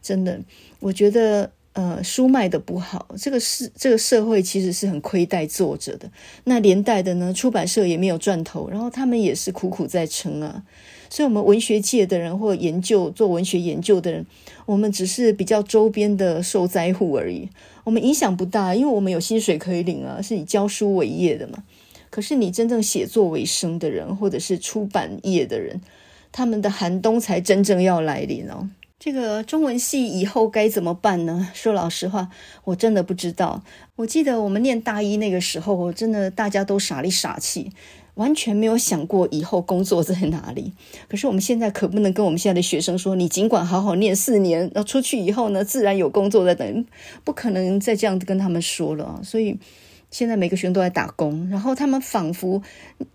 [0.01, 0.39] 真的，
[0.79, 1.51] 我觉得。
[1.77, 6.09] 呃，书卖的不好，这个是这个社会其实是很亏待作者的。
[6.45, 10.63] 那连带的呢，出版社也没有赚头，然后他们也是苦苦在撑啊。
[11.07, 14.25] 所以，我们文学界的人或研究做文学研究的人，
[14.65, 17.47] 我们只是比较周边的受灾户而已。
[17.83, 21.63] 我们影响不大，因为我们有薪水可以领啊，是以教书为业的嘛。
[22.09, 25.79] 可是，你真正写作为生的人，或者是出版业的人，
[26.31, 28.67] 他们的寒冬才真正要来临哦。
[28.99, 31.49] 这个中文系以后该怎么办呢？
[31.53, 32.29] 说老实话，
[32.63, 33.63] 我真的不知道。
[33.95, 37.71] 我记得我们念大一那个时候，我真的大家都傻里傻气。
[38.15, 40.73] 完全没有想过以后工作在哪里。
[41.07, 46.85] 可是我们现在可不能跟我们现在的学生说：“你尽管好好念四年，然后出去以后呢，自然有工作在等。”
[47.23, 49.21] 不可能再这样子跟他们说了。
[49.23, 49.59] 所以
[50.17, 52.59] 现在每个学生都在打工，然后他们仿佛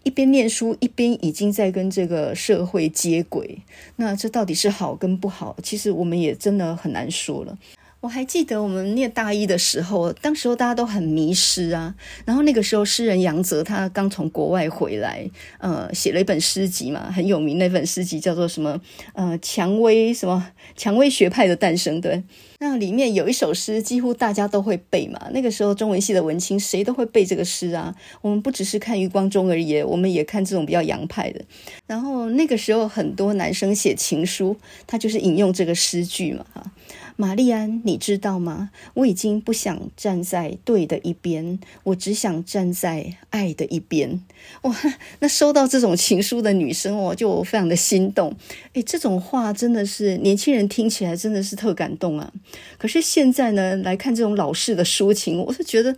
[0.04, 3.58] 一边念书一边已经在跟这个社会接轨。
[3.96, 5.56] 那这到底是好跟不好？
[5.64, 7.58] 其实我们也真的很难说了。
[8.02, 11.94] 我还记得我们念大一的时候，当时候大家都很迷失啊。
[12.24, 17.58] 然后那个时候，诗人杨泽他刚从国外回来，呃，写了一本诗集嘛，很有名。
[17.58, 18.80] 那本诗集叫做什么？
[19.12, 20.48] 呃，蔷薇什么？
[20.74, 22.00] 蔷薇学派的诞生。
[22.00, 22.24] 对，
[22.58, 25.28] 那里面有一首诗，几乎大家都会背嘛。
[25.30, 27.94] 那个时候中文系的文青谁都会背这个诗啊。
[28.20, 31.40] 我们不只是看余光中而已，我们也看这种比较洋派的。
[31.86, 34.56] 然后那个时候很多男生写情书，
[34.88, 36.72] 他就是引用这个诗句嘛，哈。
[37.16, 38.70] 玛丽安，你知道吗？
[38.94, 44.22] 我已经不想站在对的一边，我只想站在爱的一边。
[44.62, 44.74] 哇，
[45.20, 48.34] 那收到这种情书的女生哦，就非常的心动。
[48.72, 52.32] 诶，这种话真的是年轻人听起来真的是特感动啊。
[52.78, 55.96] 可是现在呢，来看这种老式的抒情，我是觉得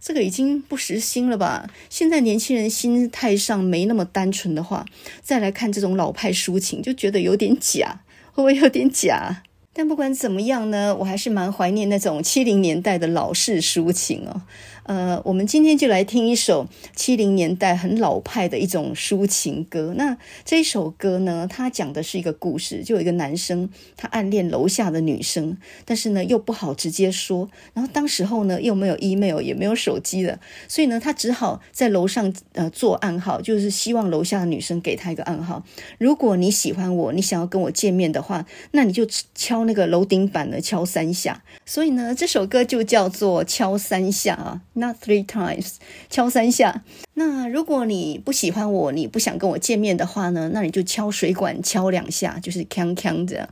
[0.00, 1.70] 这个已经不时兴了吧？
[1.88, 4.84] 现在年轻人心态上没那么单纯的话，
[5.22, 8.00] 再来看这种老派抒情，就觉得有点假，
[8.32, 9.42] 会不会有点假？
[9.76, 14.40] 但不管怎么样呢，我还是蛮怀念那种七零年代的老式抒情哦。
[14.84, 19.94] 呃，我们今天就来听一首七零年代很老派的一种抒情歌。
[19.96, 25.56] 那这首歌呢，它讲的是一个故事，就有一个男生他暗恋楼下的女生，
[25.86, 27.48] 但是呢又不好直接说。
[27.72, 35.64] 然后当时候呢又没有 email，也没有手机的，所以呢他只好在楼上呃做暗号，就是希望楼下的女生给他一个暗号。
[35.96, 41.42] 如果你喜欢我，你想要跟我见面的话，那你就敲那个楼顶板呢，敲三下。
[41.64, 44.60] 所以呢这首歌就叫做敲三下啊。
[44.76, 45.76] Not three times，
[46.10, 46.82] 敲三下。
[47.14, 50.50] 那如果你不喜欢我，你不想跟我见面的话呢？
[50.52, 53.48] 那你就敲水管敲两下，就是锵锵这样。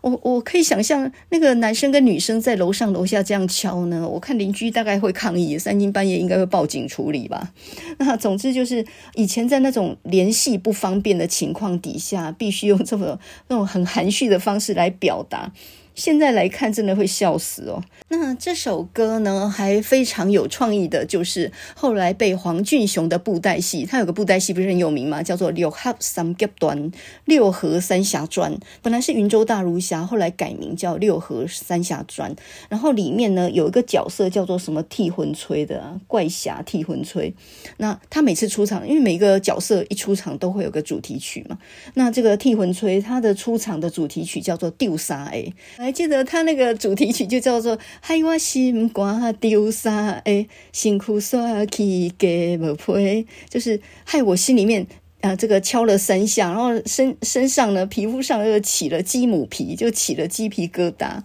[0.00, 7.52] 我我可以想象那个男生跟女生在楼上楼下这样敲呢，我看邻居大概会抗议，三更半夜应该会报警处理吧。
[7.98, 13.18] 那总之就是以前在那种联系不方便的情况底下，必须用这么
[13.48, 15.52] 那种很含蓄的方式来表达。
[16.00, 17.84] 现在来看，真的会笑死哦。
[18.08, 25.22] 那这首歌呢，还非常有创意的，就是后来被黄俊雄的布袋戏，他有个布袋戏不是很有名吗？
[25.22, 26.90] 叫做《六合三夹传》，
[27.26, 32.34] 六合三峡传，本来是云州大儒侠，后来改名叫六合三峡传。
[32.70, 37.34] 然后里面呢，有一个角色叫做什么替魂吹的，怪侠替魂吹。
[37.76, 41.58] 那他每次出场，因为每个角色一出场都会有个主题曲嘛。
[41.92, 45.89] 那这个替魂吹，他的出场的主题曲叫做《丢沙》哎。
[45.90, 54.86] 还记得他那个主题曲就叫做《害我心肝丢沙》，哎，辛苦刷起给不赔，就是害我心里面
[55.20, 61.22] 啊，这个敲了三下，然后身身上呢，皮肤上又起了鸡母皮，就起了鸡皮疙瘩。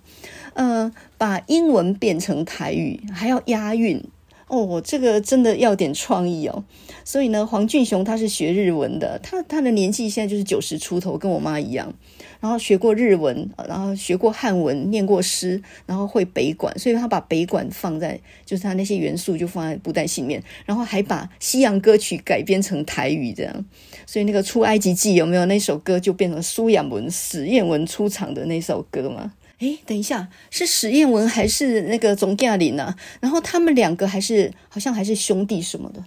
[0.56, 4.04] 呃，把英文变成台语，还要押韵。
[4.48, 6.64] 哦，这个真的要点创意哦。
[7.04, 11.94] 所以呢，黄俊雄他是学日文的，他他的年纪现在就是九十出头，跟我妈一样。
[12.40, 23.66] 然后学过日文，然后学过汉文，念过诗，然后会北管，所以他把北管放在，就是他那些元素就放在布袋戏里面，然后还把西洋歌曲改编成台语这样。
[24.06, 29.34] 所以那个出埃及记有没有那首歌就变成苏亚文、史艳文出场的那首歌吗？
[29.60, 32.96] 诶，等一下，是史艳文还是那个总嘉玲啊？
[33.22, 36.04] 然后他们两个还是好像还是兄弟什么的。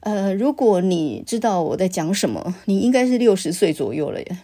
[0.00, 4.38] 呃，如果你知道我在讲什么，你应该是六十岁左右了耶。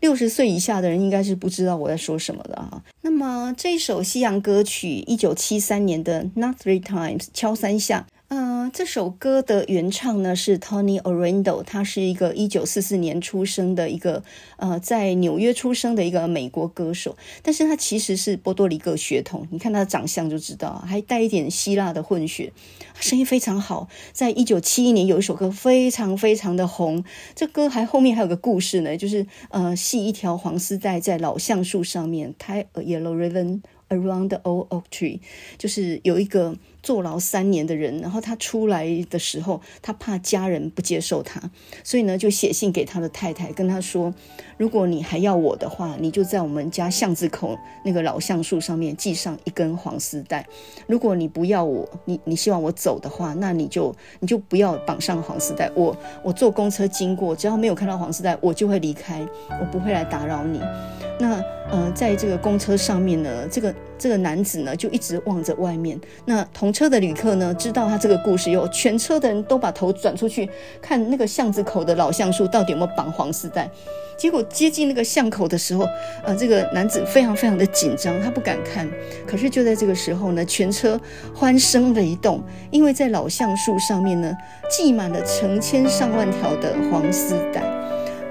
[0.00, 2.82] 六十岁以下的人应该是不知道我在说什么的哈。
[3.02, 8.06] 那么这首西洋歌曲，一九七三年的《Not Three Times》，敲三下。
[8.28, 14.22] 呃，这首歌的原唱呢是 Tony Orlando，他是一个一九四四年出生的一个
[14.58, 22.52] 呃，在纽约出生的一个美国歌手，但是他其实是波多黎各血统，你看他的长相就知道，还带一点希腊的混血，
[23.00, 23.88] 声音非常好。
[24.12, 27.02] 在一九七一年有一首歌非常非常的红，
[27.34, 35.20] 这歌还后面还有个故事呢，就是呃系一条黄丝带在老橡树上面，tie a yellow ribbon around the old oak tree，
[35.56, 36.58] 就是有一个。
[36.82, 41.40] 坐牢三年的人，然后他出来的时候，他怕家人不接受他，
[41.82, 44.14] 所以呢，就写信给他的太太，跟他说
[44.56, 50.42] ：“如果你还要我的话，你就在我们家巷子口那个老橡树上面系上一根黄丝带；
[50.86, 55.70] 如果你不要我，你你希望我走的话，那你就你就不要绑上黄丝带。
[55.74, 59.20] 我我坐公车经过，只要没有看到黄丝带，我就会离开，
[59.60, 60.60] 我不会来打扰你。”
[61.20, 65.98] 那呃，在这个公车上面呢，这个这个男子呢就一直望着外面。
[66.24, 70.48] 那同车的旅客呢，知道他这个故事以后，全车的人都把头转出去
[70.80, 73.68] 看那个巷子口的老橡树到底有没有绑黄丝带。
[74.16, 75.86] 结果接近那个巷口的时候，
[76.24, 78.88] 呃，这个男子非常非常的紧张，他不敢看。
[79.24, 81.00] 可是就在这个时候呢，全车
[81.32, 82.42] 欢声雷动，
[82.72, 84.36] 因为在老橡树上面呢，
[84.68, 87.60] 系满了成千上万条的黄丝带。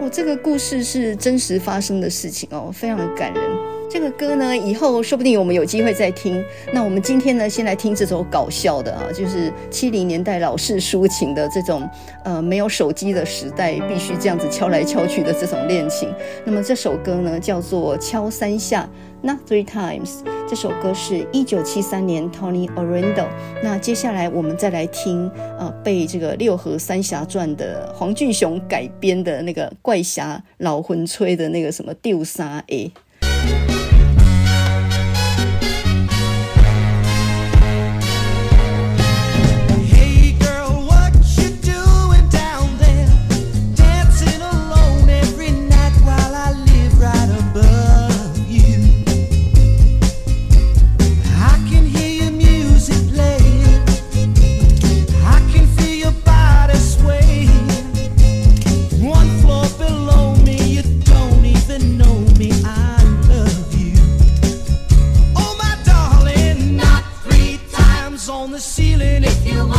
[0.02, 3.77] 哦，这个故事是真实发生的事情哦，非常的感人。
[3.90, 6.44] 这个歌呢，以后说不定我们有机会再听。
[6.74, 11.90] 那我们今天呢，先来听这首搞笑的啊，就是七零年代老式抒情的这种，
[12.26, 16.14] 呃，没有手机的时代，必须这样子敲来敲去的这种恋情。
[16.44, 18.84] 那么这首歌呢，叫做《敲三下》。
[19.20, 23.26] Not three times，这首歌是一九七三年 Tony Orlando。
[23.64, 25.28] 那接下来我们再来听，
[25.58, 32.88] 呃，被这个《六合三侠传》的黄俊雄改编的那个怪侠老魂吹的那个什么丢三下。
[69.48, 69.77] you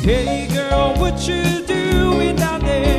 [0.00, 2.97] Hey girl, what you doing down there?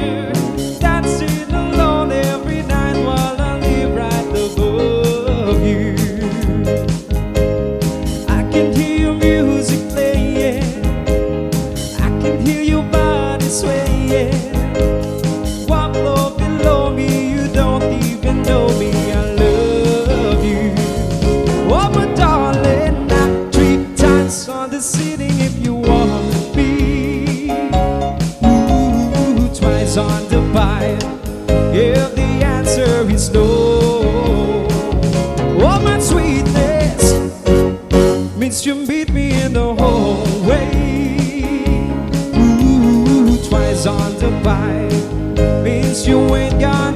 [45.64, 46.89] means you ain't got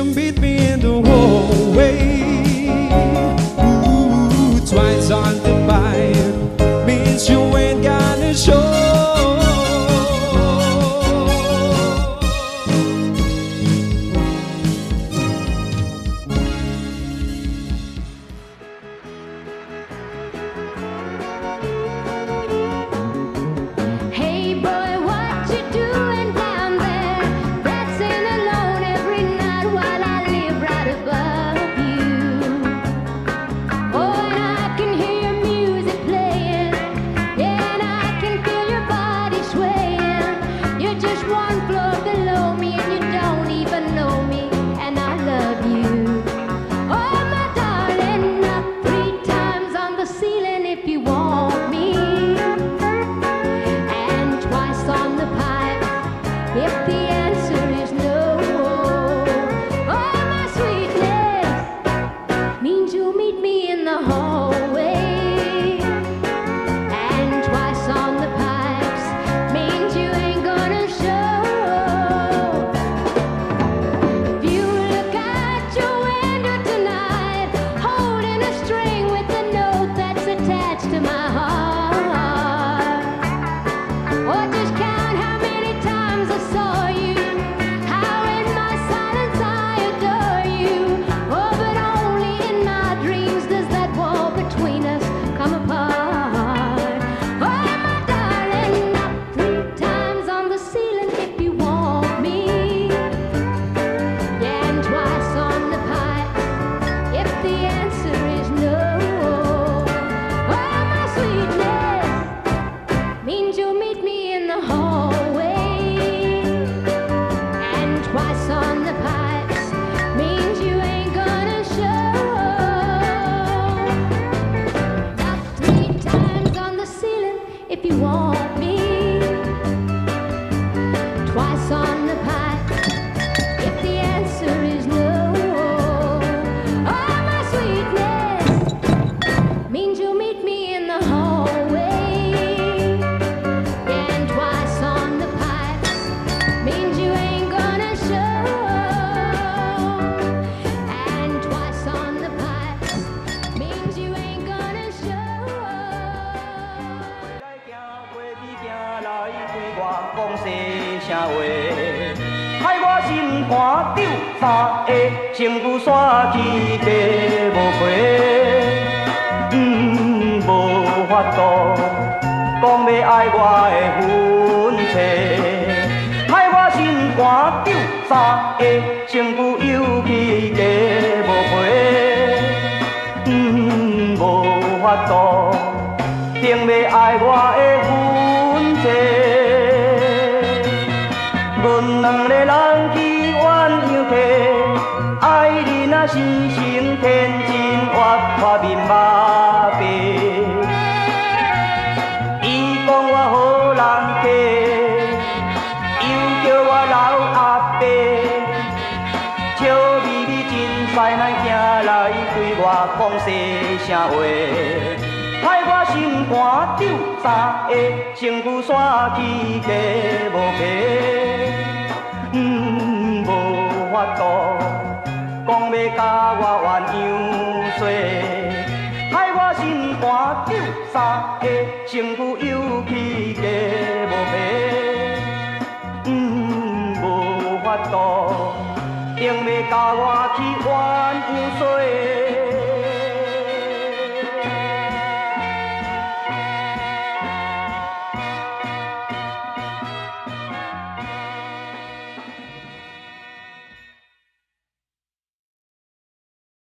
[0.00, 2.39] you meet me in the hallway.